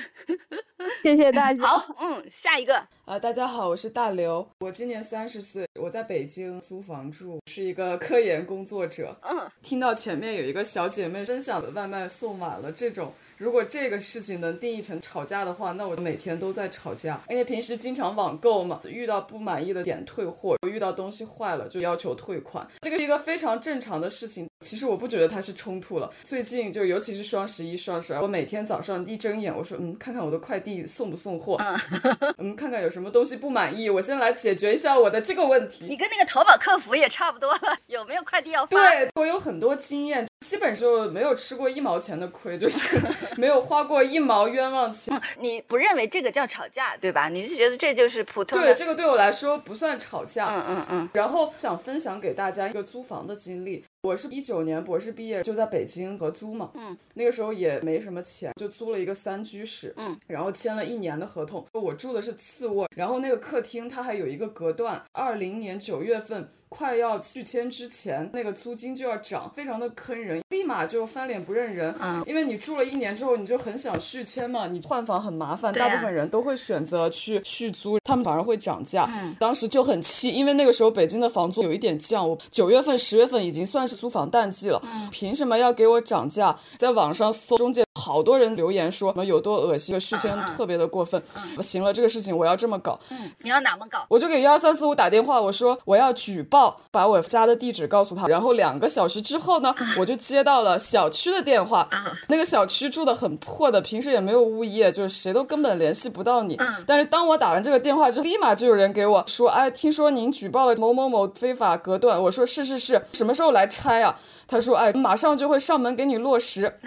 [1.03, 1.66] 谢谢大家。
[1.66, 2.86] 好，嗯，下一个。
[3.07, 9.17] 啊，大家好，我是大刘，我今年三十岁，我在北京租房住，是一个科研工作者。
[9.23, 13.13] 嗯，听到前面有一个小姐妹分享的外卖送晚了这种。
[13.39, 24.49] 如果这个事情能定义成吵架的话，那我每天都在吵架，因为平时经常网购嘛，遇到不满意的点退货，遇到东西坏了就要求退款，这个是一个非常正常的事情。
[24.65, 26.11] 其实我不觉得它是冲突了。
[26.25, 31.57] 最近就尤其是双十一、双十二，我每天早上一睁眼，我说嗯，看看我的快递送不送货，
[32.39, 35.84] 嗯，看看有什么东西不满意，我先来解决一下我的这个问题。
[35.86, 38.70] 你跟那个淘宝客服也差不多了，有没有快递要发？
[38.70, 42.86] 对我有很多经验，基本就没有吃过一毛钱的亏，就是。
[43.36, 47.28] 没有花过一毛冤枉钱，你不认为这个叫吵架，对吧？
[47.28, 48.66] 你是觉得这就是普通的？
[48.66, 50.47] 对，这个对我来说不算吵架。
[50.47, 51.09] 嗯嗯嗯。
[51.12, 53.84] 然后想分享给大家一个租房的经历。
[54.03, 61.66] 我是一九年博士毕业就在北京合租嘛，嗯，那个时候也没什么钱，就租了一个三居室，嗯，然后签了一年的合同。
[61.72, 65.03] 我住的是次卧，然后那个客厅它还有一个隔断。
[65.12, 71.95] 二零年九月份快要续签之前，那个租金就要涨，非常的坑人，立马就翻脸不认人。
[72.01, 79.11] 嗯，因为你住了一年之后，你就很想续签嘛，你换房很麻烦，大部分人都会选择去续租，他们反而会涨价。
[79.12, 83.97] 嗯，当时就很气，因为那个时候北京的房租有一点降，我九月份、十月份已经算是。
[83.97, 86.55] 租房淡季了，凭什么要给我涨价？
[86.76, 91.22] 在网上搜中介，好多人留言说什么有多恶心，续签特别的过分。
[91.34, 93.01] 嗯行了，这个事情我要这么搞。
[93.09, 94.05] 嗯，你要哪么搞？
[94.11, 98.26] 我就给幺二三四五打电话，我说我要举报，把我家的地址告诉他。
[98.26, 101.89] 然后两个小时之后呢，我就接到了小区的电话。
[102.29, 106.59] 那个小区住的很破的，平时也没有物业，就是谁都根本联系不到你。
[106.87, 112.23] 但是当我打完这个电话之后，立马就有人给我说，哎，听说您举报了某某某非法隔断。
[112.23, 114.03] 我说是是是，什么时候来拆？
[114.03, 114.19] 啊！
[114.49, 116.79] 他说：“哎，马上就会上门给你落实。”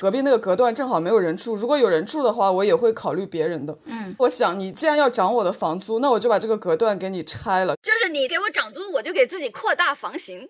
[0.00, 3.76] 隔壁那个隔断正好没有人住，如果有人住的话，我也会考虑别人的。
[3.86, 7.74] 嗯，我想你既然要涨我的房租，那我就把这个隔断给你拆了。
[7.82, 10.48] 就是你给我涨租，我就给自己扩大房型。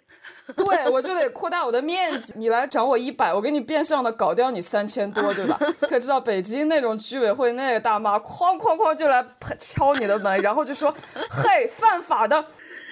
[0.57, 2.33] 对，我就得扩大我的面积。
[2.37, 5.59] 你来涨我一百，我给你变相的搞掉你三千多，对吧？
[5.89, 9.25] 可知道北京那种居委会那个大妈，哐哐哐就来
[9.59, 10.95] 敲你的门，然后就说
[11.31, 12.45] ：“嘿，犯法的。”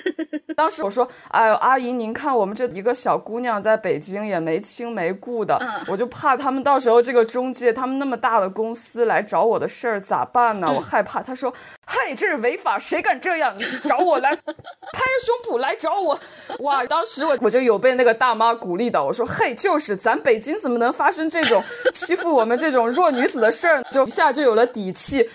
[0.56, 10.70] 当时我说：“哎呦，阿姨，您看我们这一个小姑娘在北京也没亲没故的，我就怕他们到时候这个中介他们那么大的公司来找我的事儿咋办呢？
[10.74, 11.52] 我害怕。”他说
[11.86, 13.54] ：“嘿，这是违法，谁敢这样？
[13.56, 16.18] 你找我来， 拍着胸脯来找我。”
[16.60, 21.62] 哇，当时我我就有被那个大妈鼓励到，我说：“嘿，就是咱北京怎么能发生这种
[21.94, 23.82] 欺负我们这种弱女子的事儿？
[23.90, 25.28] 就一下就有了底气。”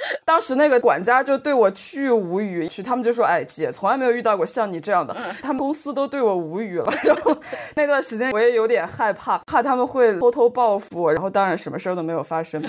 [0.24, 6.92] 当时那个管家就对我巨无语，去他们就说：“哎，姐，从来没有遇到过像你这样的。”他们公司都对我无语了。
[7.04, 7.36] 然后
[7.74, 11.12] 那段时间我也有点害怕，怕他们会偷偷报复我。
[11.12, 12.62] 然后当然什么事儿都没有发生，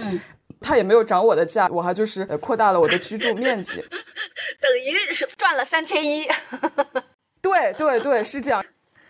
[0.60, 3.82] 他也没有涨我的价，我还就是扩大了我的居住面积，
[4.60, 6.28] 等于是赚了三千一。
[7.42, 8.64] 对对对，是这样。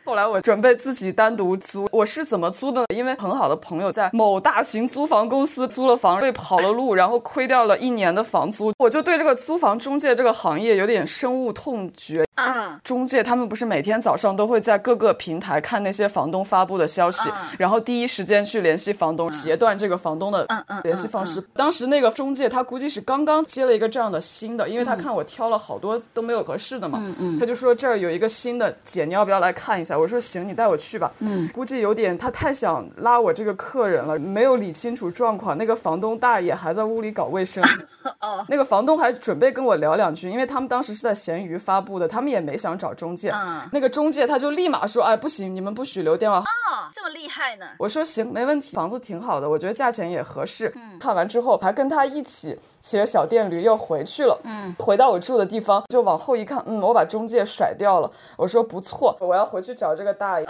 [0.10, 2.84] 后来我准备自己单独租，我是怎么租的？
[2.96, 8.74] 因为很好的朋友在某大型租房公司租了房，被跑了路，然后亏掉了一年的房租。
[8.80, 12.82] 我就对这个租房中介这个行业有点深恶痛绝啊！
[12.84, 17.30] 中介他们不是每天早上都会在各个平台看那些房东发布的消息，
[17.60, 20.48] 然后第一时间去联系房东，截断这个房东的
[20.84, 21.40] 联系方式。
[21.54, 27.00] 当时那个中介他估计是刚刚接了一个这样的新的，因为他看我挑了好多都没有合适的嘛，
[27.40, 29.99] 他就说这儿有一个新的，姐你要不要来看一下？
[30.00, 31.12] 我说行，你带我去吧。
[31.20, 35.58] 嗯，估计有点他太想拉我这个客人了，没有理清楚状况。
[35.58, 37.64] 那个房东大爷还在屋里搞卫生。
[38.22, 43.30] 哦，那个房东还准备跟我聊两句，因为他们当时是在闲鱼发布的，他们也没想找中介。
[43.32, 46.40] 嗯，那个中介他就立马说：“哎，不行，你们不许留电话。”
[46.70, 47.66] 哦，这么厉害呢？
[47.78, 50.72] 我说行，没问题，房子挺好的，我觉得价钱也合适。
[50.76, 52.58] 嗯，看完之后还跟他一起。
[52.82, 58.12] 骑着小电驴又回去了，嗯，回到我住的地方，就往后一看，嗯，我把中介甩掉了。
[58.38, 60.48] 我说不错，我要回去找这个大爷，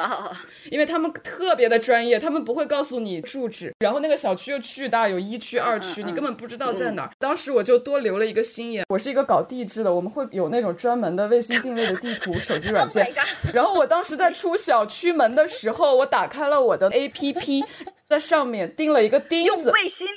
[0.72, 3.74] 因为他们特别的专业，他们不会告诉你住址。
[3.80, 7.12] 然后那个小区又巨大，有一区、二区，你根本不知道在哪儿。
[7.20, 13.06] 当时我就多留了一个心眼，我是一个搞地质的，我们会有那种专门的卫星定位的地图手机软件。
[13.54, 17.64] 然后我当时在出小区门的时候，我打开了我的 APP，
[18.08, 20.08] 在上面钉了一个钉子，用卫星。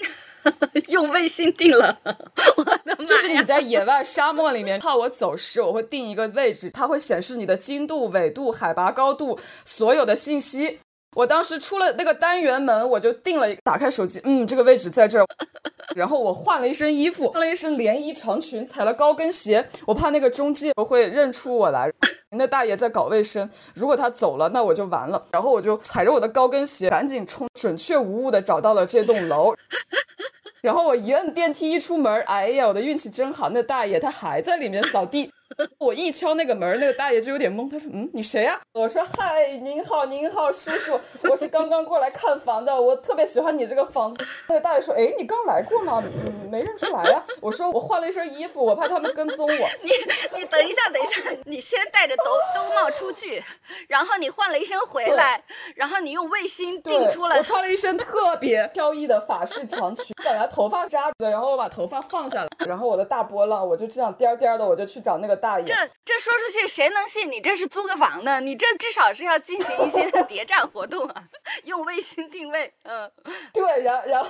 [0.88, 3.04] 用卫星定了， 我的妈！
[3.04, 10.80] 就是你在野外沙漠里面，怕我走失，我会定一个位置，它会显示你的经度、纬度、海拔高度所有的信息。
[11.14, 15.26] 我当时出了那个单元门，我就定了，打开手机，嗯，这个位置在这儿。
[15.94, 21.92] 然后我换了一身衣服，换了一身连衣长裙，踩了高跟鞋，我怕那个中介会认出我来。
[22.34, 25.22] 那大爷在搞卫生，如果他走了，那我就完了。
[25.32, 29.54] 然后我就踩着我的高跟鞋，赶紧冲，准确无误的找到了这栋楼。
[30.62, 35.30] 然后我一摁电梯，一出门，哎呀，我的运气真好，那大爷他还在里面扫地。
[35.78, 40.98] 我一敲那个门，那个大爷就有点懵，他说：“嗯，你谁呀？”我说：“嗨，您好，您好，叔叔，
[41.28, 46.02] 我是刚刚过来看房的，我特别喜欢你这个房子。”那个大爷说：“哎，你刚来过吗？
[46.04, 49.90] 嗯，没认出来呀。”我说：“我换了一身衣服，我怕他们跟踪我。”你
[50.38, 52.24] 你等一下，等一下，你先戴着兜
[52.54, 53.42] 兜帽出去，
[53.88, 55.42] 然后你换了一身回来，
[55.74, 57.36] 然后你用卫星定出了。
[57.36, 65.41] 我穿了一身特别飘逸的法式长裙，本来头发扎的，然后我把头发放下来，然后我的大波浪，我就这样颠颠的，我就去找那个。
[65.66, 65.74] 这
[66.04, 67.30] 这说出去谁能信？
[67.30, 71.24] 你这是租个房的，你这至少是要进行一些 谍战活动啊，
[71.64, 73.10] 用卫星定位，嗯，
[73.52, 74.28] 对，然然后，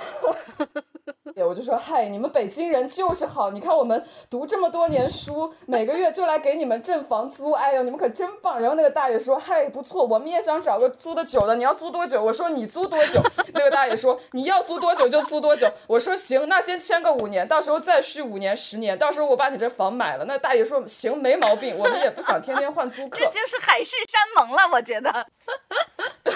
[1.35, 8.59] 我就说，嗨，你们北京人就是好，你看我们读这么多年书，每个月就来给你们挣房租，哎呦，你们可真棒。
[8.59, 12.23] 然后那个大爷说，嗨，不错，我们也想找个租的久的，你要租多久？
[12.23, 13.21] 我说你租多久？
[13.53, 15.67] 那个大爷说，你要租多久就租多久。
[15.87, 20.25] 我说行，那先签个五年，到时候再续五年、十年，到时候我把你这房买了。
[20.25, 20.83] 那大爷说。
[20.85, 25.25] 行，没毛病，我们也不想天天换租客，这就是海誓山盟了，我觉得。
[26.23, 26.33] 对，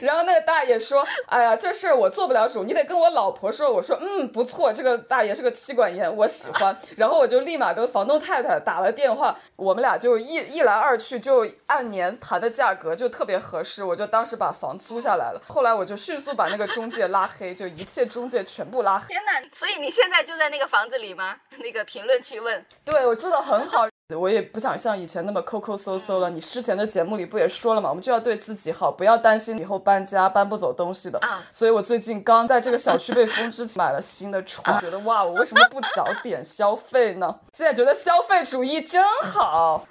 [0.00, 15.40] 然后那个大爷说：“哎呀，这事儿我做不了主，你得跟我老婆说。”我说：“嗯，不错，这个大爷是个妻管严，我喜欢。”然后我就立马跟房东太太打了电话，我们俩就一一来二去，就按年谈的价格就特别合适，我就当时把房租下来了。
[15.46, 19.08] 后来我就迅速把那个中介拉黑，就一切中介全部拉黑。
[19.08, 19.42] 天哪！
[19.52, 21.36] 所以你现在就在那个房子里吗？
[21.58, 22.64] 那个评论区问。
[22.84, 23.93] 对，我住的很好。
[24.14, 26.28] 我也不想像以前那么抠抠搜搜了。
[26.28, 27.88] 你之前的节目里不也说了吗？
[27.88, 31.18] 我们就要对自己好，不要担心以后搬家搬不走东西的。
[31.50, 37.34] 所以我最近刚在这个小区被封之前 买了新的床，觉得哇，我为什么不早点消费呢？
[37.54, 39.86] 现在觉得消费主义真好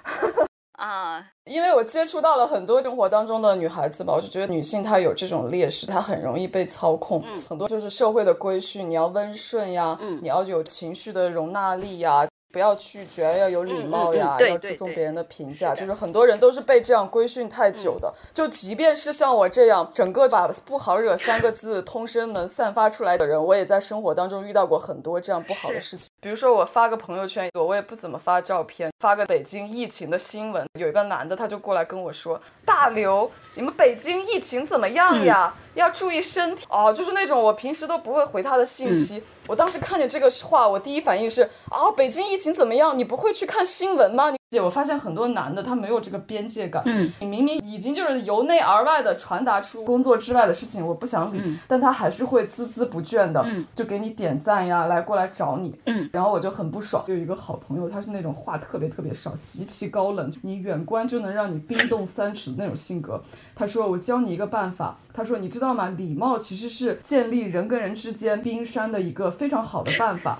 [0.78, 1.26] 啊！
[1.44, 7.20] 因为我接触到了很多生活当中的女孩子吧，我就觉得女性她有这种劣势，她很容易被操控。
[7.48, 12.24] 很多就是社会的规训，你要温顺呀，你要有情绪的容纳力呀。
[12.54, 15.74] 不要拒绝，要有礼貌呀，要注重别人的评价。
[15.74, 18.14] 就是很多人都是被这样规训太久的。
[18.32, 26.08] 就即便是像我这样，整个把“不好惹”三个字通身能散发出来的人，我也在生活当中遇到过很多这样不好的事情。
[26.20, 35.52] 比如说，我发个朋友圈，我也不怎么发照片，发个北京疫情的新闻，有一个男的他就过来跟我说：“大刘，你们北京疫情怎么样呀？
[35.74, 39.22] 要注意身体哦。”就是那种我平时都不会回他的信息。
[39.46, 42.98] 我当时看见这个话，我第一反应是啊，北京疫情怎么样？
[42.98, 44.32] 你不会去看新闻吗？
[44.50, 46.82] 姐，我发现很多男的他没有这个边界感。
[46.86, 53.44] 嗯，你明明已经就是由内而外的传达出工作之外的事情，我不想理，但他还是会孜孜不倦的，
[53.74, 55.74] 就给你点赞呀，来过来找你。
[55.84, 57.04] 嗯，然后我就很不爽。
[57.06, 63.20] 有一个好朋友，他是那种话特别特别少，极其高冷，你远观就能让你冰冻三尺的那种性格。
[63.54, 65.88] 他说：“我教你一个办法。”他说：“你知道吗？
[65.96, 70.38] 礼貌其实是建立人跟人之间冰山的一个非常好的办法。”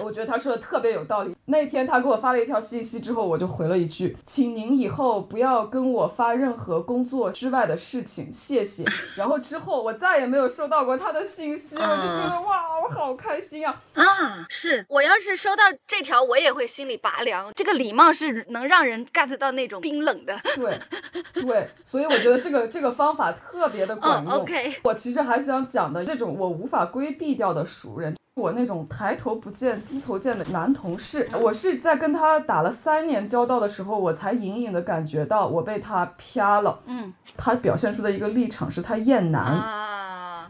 [0.00, 1.34] 我觉得他说的特别有道理。
[1.46, 3.24] 那天他给我发了一条信息之后。
[3.24, 8.84] 我就回了一句，请您以后不要跟我发任何工作之外的事情，谢谢。
[9.16, 13.82] 然后之后我再也没有收到过他的信息，我就觉得哇，我好开心啊！
[13.94, 17.50] 啊，是我要是收到这条，我也会心里拔凉。
[17.54, 20.36] 这个礼貌是能让人 get 到那种冰冷的。
[20.56, 24.32] 对，对，所以我觉得这个这个方法特别的管用。
[24.34, 28.14] OK，我其实还想讲的这种我无法规避掉的熟人。
[28.34, 36.80] 我那种抬头不见低头见的男同事，我是在跟他打了三年交道的时候，我才隐隐的感觉到我被他啪了。
[36.86, 39.44] 嗯，他表现出的一个立场是他厌男。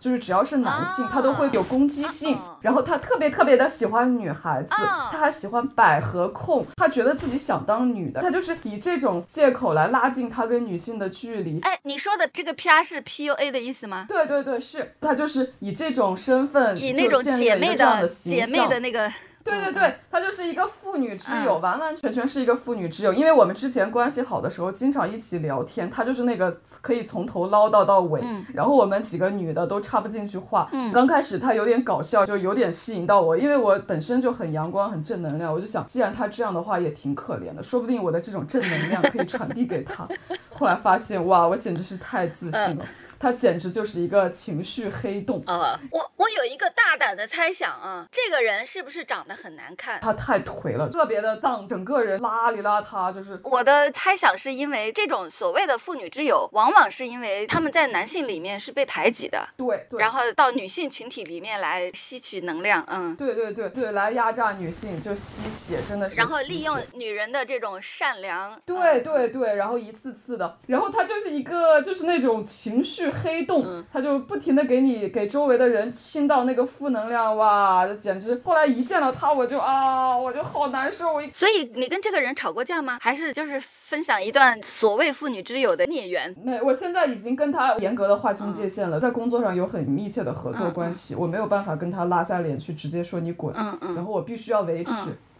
[0.05, 2.39] 就是只要是男性，他都会有攻击性。
[2.61, 11.59] 然后他特别特别的喜欢女孩子，他还喜欢百合控，他觉得自己想当女的，他就是以这种借口来拉近他跟女性的距离。
[11.61, 14.05] 哎，你说的这个 P R 是 P U A 的意思吗？
[14.07, 19.11] 对对对，是他就是以这种身份，以那种姐妹的姐妹的那个。
[19.45, 23.13] 对对对，她就是一个妇女之友，完完全全是一个妇女之友。
[23.13, 28.23] 因为我们之前关系好的时候，经常一起聊天，他就是那个可以从头唠叨到尾。
[28.55, 30.71] 然后我们几个女的都插不进去话。
[30.93, 35.53] 刚开始他有点搞笑，就有点吸引到我，因为我本身就很阳光、很正能量。
[35.53, 40.09] 我就想，既然他这样的话也挺可怜的，说不定我的这种正能量可以传递给他。
[40.57, 42.85] 后来发现，哇，我简直是太自信了。
[43.19, 45.81] 他简直就是一个情绪黑洞啊！
[45.91, 50.01] 我我有一个大胆的猜想啊，这个人是不是长得很难看？
[50.01, 73.04] 他太颓了，特别的脏，整个人邋里邋遢，就是我的猜想是因为这种所谓的妇女之友，往往是因为他们在男性里面是被排挤的，对，然后到女性群体里面来吸取能量，嗯，对对对对，来压榨女性就吸血，真的是，然后利用女人的这种善良，对对对，然后一次次的，然后他就是一个就是那种情绪。
[73.11, 78.41] 黑洞，他就不停的给你给周围的人倾倒那个负能量，哇，这简直！
[78.45, 81.21] 后来一见到他，我就啊，我就好难受。
[81.33, 82.99] 所以你跟这个人吵过架吗？
[83.01, 86.35] 还是就是分享一段所谓妇女之友的孽缘？
[86.43, 94.93] 没，我现在已经跟他严格的划清界限了，在工作上有很密切的合作关系，我没有办法跟他拉下脸去直接说你滚，嗯嗯，然后我必须要维持。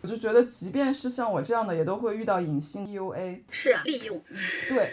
[0.03, 4.21] 我就觉得，即便是像我这样的，也都会遇到隐性 EUA，是啊利用，
[4.69, 4.91] 对。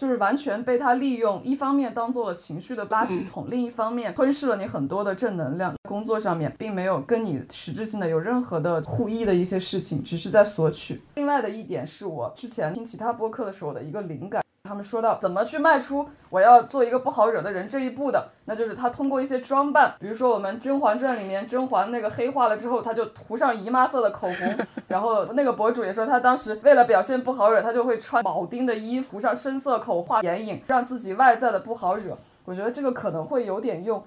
[0.00, 5.74] 就是完全被他利用，一方面当做了情绪的垃圾桶，另一方面吞噬了你很多的正能量。
[5.86, 11.02] 工作上面并没有跟你实质性的有任何的互益的一些事情，只是在索取。
[11.16, 14.42] 另外的一点是我之前听其他播客的时候的一个灵感。
[14.70, 32.16] 他们说到怎么去迈出我要做一个不好惹的人这一步的，那就是他通过一些装扮，比如说我们《甄嬛传》里面甄嬛那个黑化了之后，他就涂上姨妈色的口红，然后那个博主也说他当时为了表现不好惹，他就会穿铆钉的衣服，上深色口画眼影，让自己外在的不好惹。
[32.50, 34.04] 我觉得这个可能会有点用，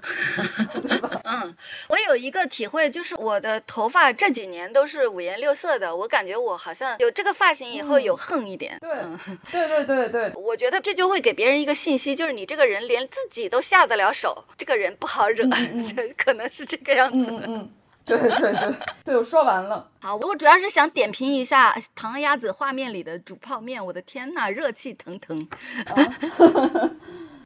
[1.24, 1.56] 嗯，
[1.88, 8.78] 我有一个体会，就是我的头发这几年都是五颜六色的，我感觉我好像有这个发型以后有横一点。
[9.50, 15.48] 对，对对对对，我觉得这就会给别人一个信息，就是你这个人连自己都下得了手，这个人不好惹，
[16.18, 17.26] 可能是这个样子。
[17.30, 17.70] 嗯嗯，
[18.04, 18.76] 对对对，
[19.06, 19.90] 对我说完了。
[20.02, 25.48] 好，我主要是想点评一下唐鸭子画面里的煮泡面，我的天呐，热气腾腾。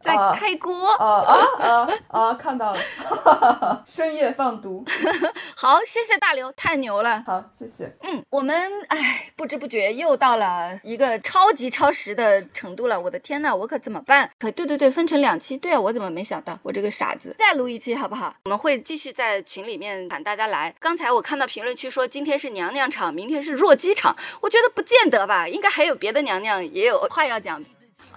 [0.01, 2.33] 在开锅啊啊啊啊！
[2.35, 4.83] 看到了， 深夜放毒。
[5.55, 7.23] 好，谢谢大刘，太牛了。
[7.25, 7.95] 好，谢谢。
[8.01, 12.99] 嗯，我们哎，不知不觉又到了一个超级超时的程度了。
[12.99, 14.29] 我的天呐，我可怎么办？
[14.39, 15.57] 可对对对，分成两期。
[15.57, 16.57] 对啊，我怎么没想到？
[16.63, 17.35] 我这个傻子。
[17.37, 18.33] 再录一期好不好？
[18.45, 20.73] 我们会继续在群里面喊大家来。
[20.79, 24.15] 刚才我看到评论区说今天是娘娘场，明天是弱鸡场。
[24.41, 27.63] 我觉得不见得吧，应该还有别的娘娘也有话要讲。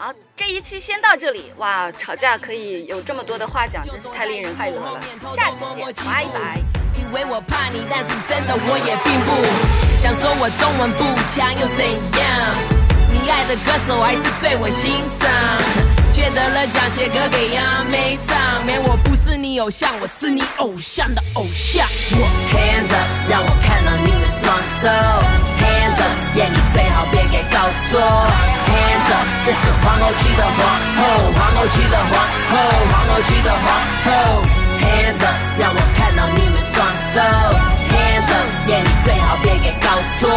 [0.02, 1.52] 好，这一期先到这里。
[1.58, 4.98] 哇，吵架可以有这么多的话讲，真是太令人快乐了。
[5.28, 6.58] 下期见，拜拜。
[6.96, 9.36] 以为我怕你，但是真的我也并不
[10.00, 11.84] 想说我中文不强又怎
[12.18, 12.56] 样？
[13.12, 15.28] 你爱的歌手还是对我欣赏。
[16.10, 18.64] 却得了奖，写歌给杨梅唱。
[18.64, 21.86] 没，我不是你偶像，我是你偶像的偶像。
[21.86, 24.88] hands up，让我看到你们双手。
[26.10, 27.58] Hands up，眼你最好别给搞
[27.88, 28.00] 错。
[28.00, 30.58] hands up，这是皇后区的皇
[30.96, 32.12] 后，皇后区的皇
[32.50, 32.56] 后，
[32.90, 33.64] 皇后区的皇
[34.04, 34.08] 后。
[34.80, 37.20] hands up，让我看到你们双手。
[37.90, 39.88] hands up，眼你最好别给搞
[40.18, 40.28] 错。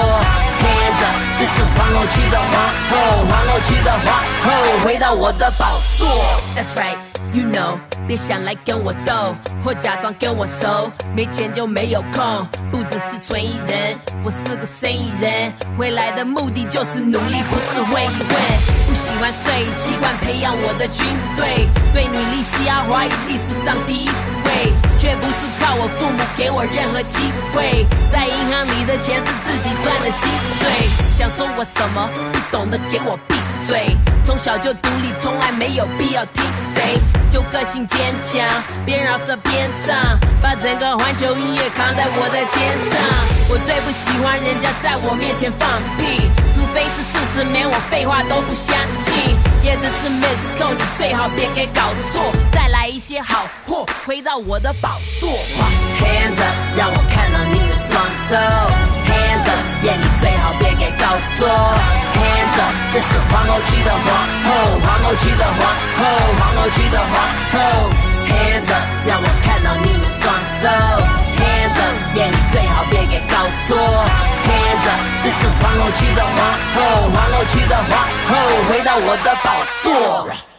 [0.63, 2.53] Hands up，这是皇后区的皇
[2.89, 2.91] 后，
[3.29, 4.05] 皇后区的皇
[4.43, 6.07] 后，回到我的宝座。
[6.55, 6.97] That's right,
[7.33, 7.77] you know，
[8.07, 12.47] 别想来跟我斗，或假装跟我熟，没钱就没有空。
[12.71, 18.29] 不只是纯艺人，我是个生意人，回来的目的就是努力，不是混一混。
[18.85, 21.05] 不喜欢睡，习惯培养我的军
[21.35, 24.71] 队，对你利息要花，一定是上第一位。
[24.99, 27.19] 却不是靠我父母给我任何机
[27.51, 30.69] 会，在银行里的钱是自己赚的薪水。
[31.17, 33.35] 想说我什么不懂的，给我闭
[33.67, 33.95] 嘴。
[34.25, 36.97] 从小就独立，从来没有必要听谁，
[37.29, 38.41] 就个性坚强，
[38.85, 42.99] 边饶舌边唱，把整个环球音乐扛在我的肩上。
[43.49, 49.35] 我最不喜欢人家在我面前放屁，除非是事实，连我废话都不相信。
[49.61, 51.81] 也只是 Miss Ko，你最好别给搞
[52.11, 55.29] 错，带来一些好货，回到我的宝座。
[55.29, 59.02] Hands up，让我看到你的双手。
[59.63, 61.47] Hands up，眼你最好别给搞错。
[61.47, 64.07] Hands up，这是皇后区的皇
[64.43, 65.59] 后，皇后区的皇
[65.97, 66.03] 后，
[66.39, 67.13] 皇后区的皇
[67.51, 67.55] 后。
[68.23, 70.23] Hands up，让我看到你们双
[70.59, 70.67] 手。
[71.37, 73.35] Hands up，眼你最好别给搞
[73.67, 73.77] 错。
[74.45, 76.37] Hands up，这是皇后区的皇
[76.75, 77.91] 后，皇后区的皇
[78.29, 78.31] 后，
[78.69, 80.52] 回到我的宝座。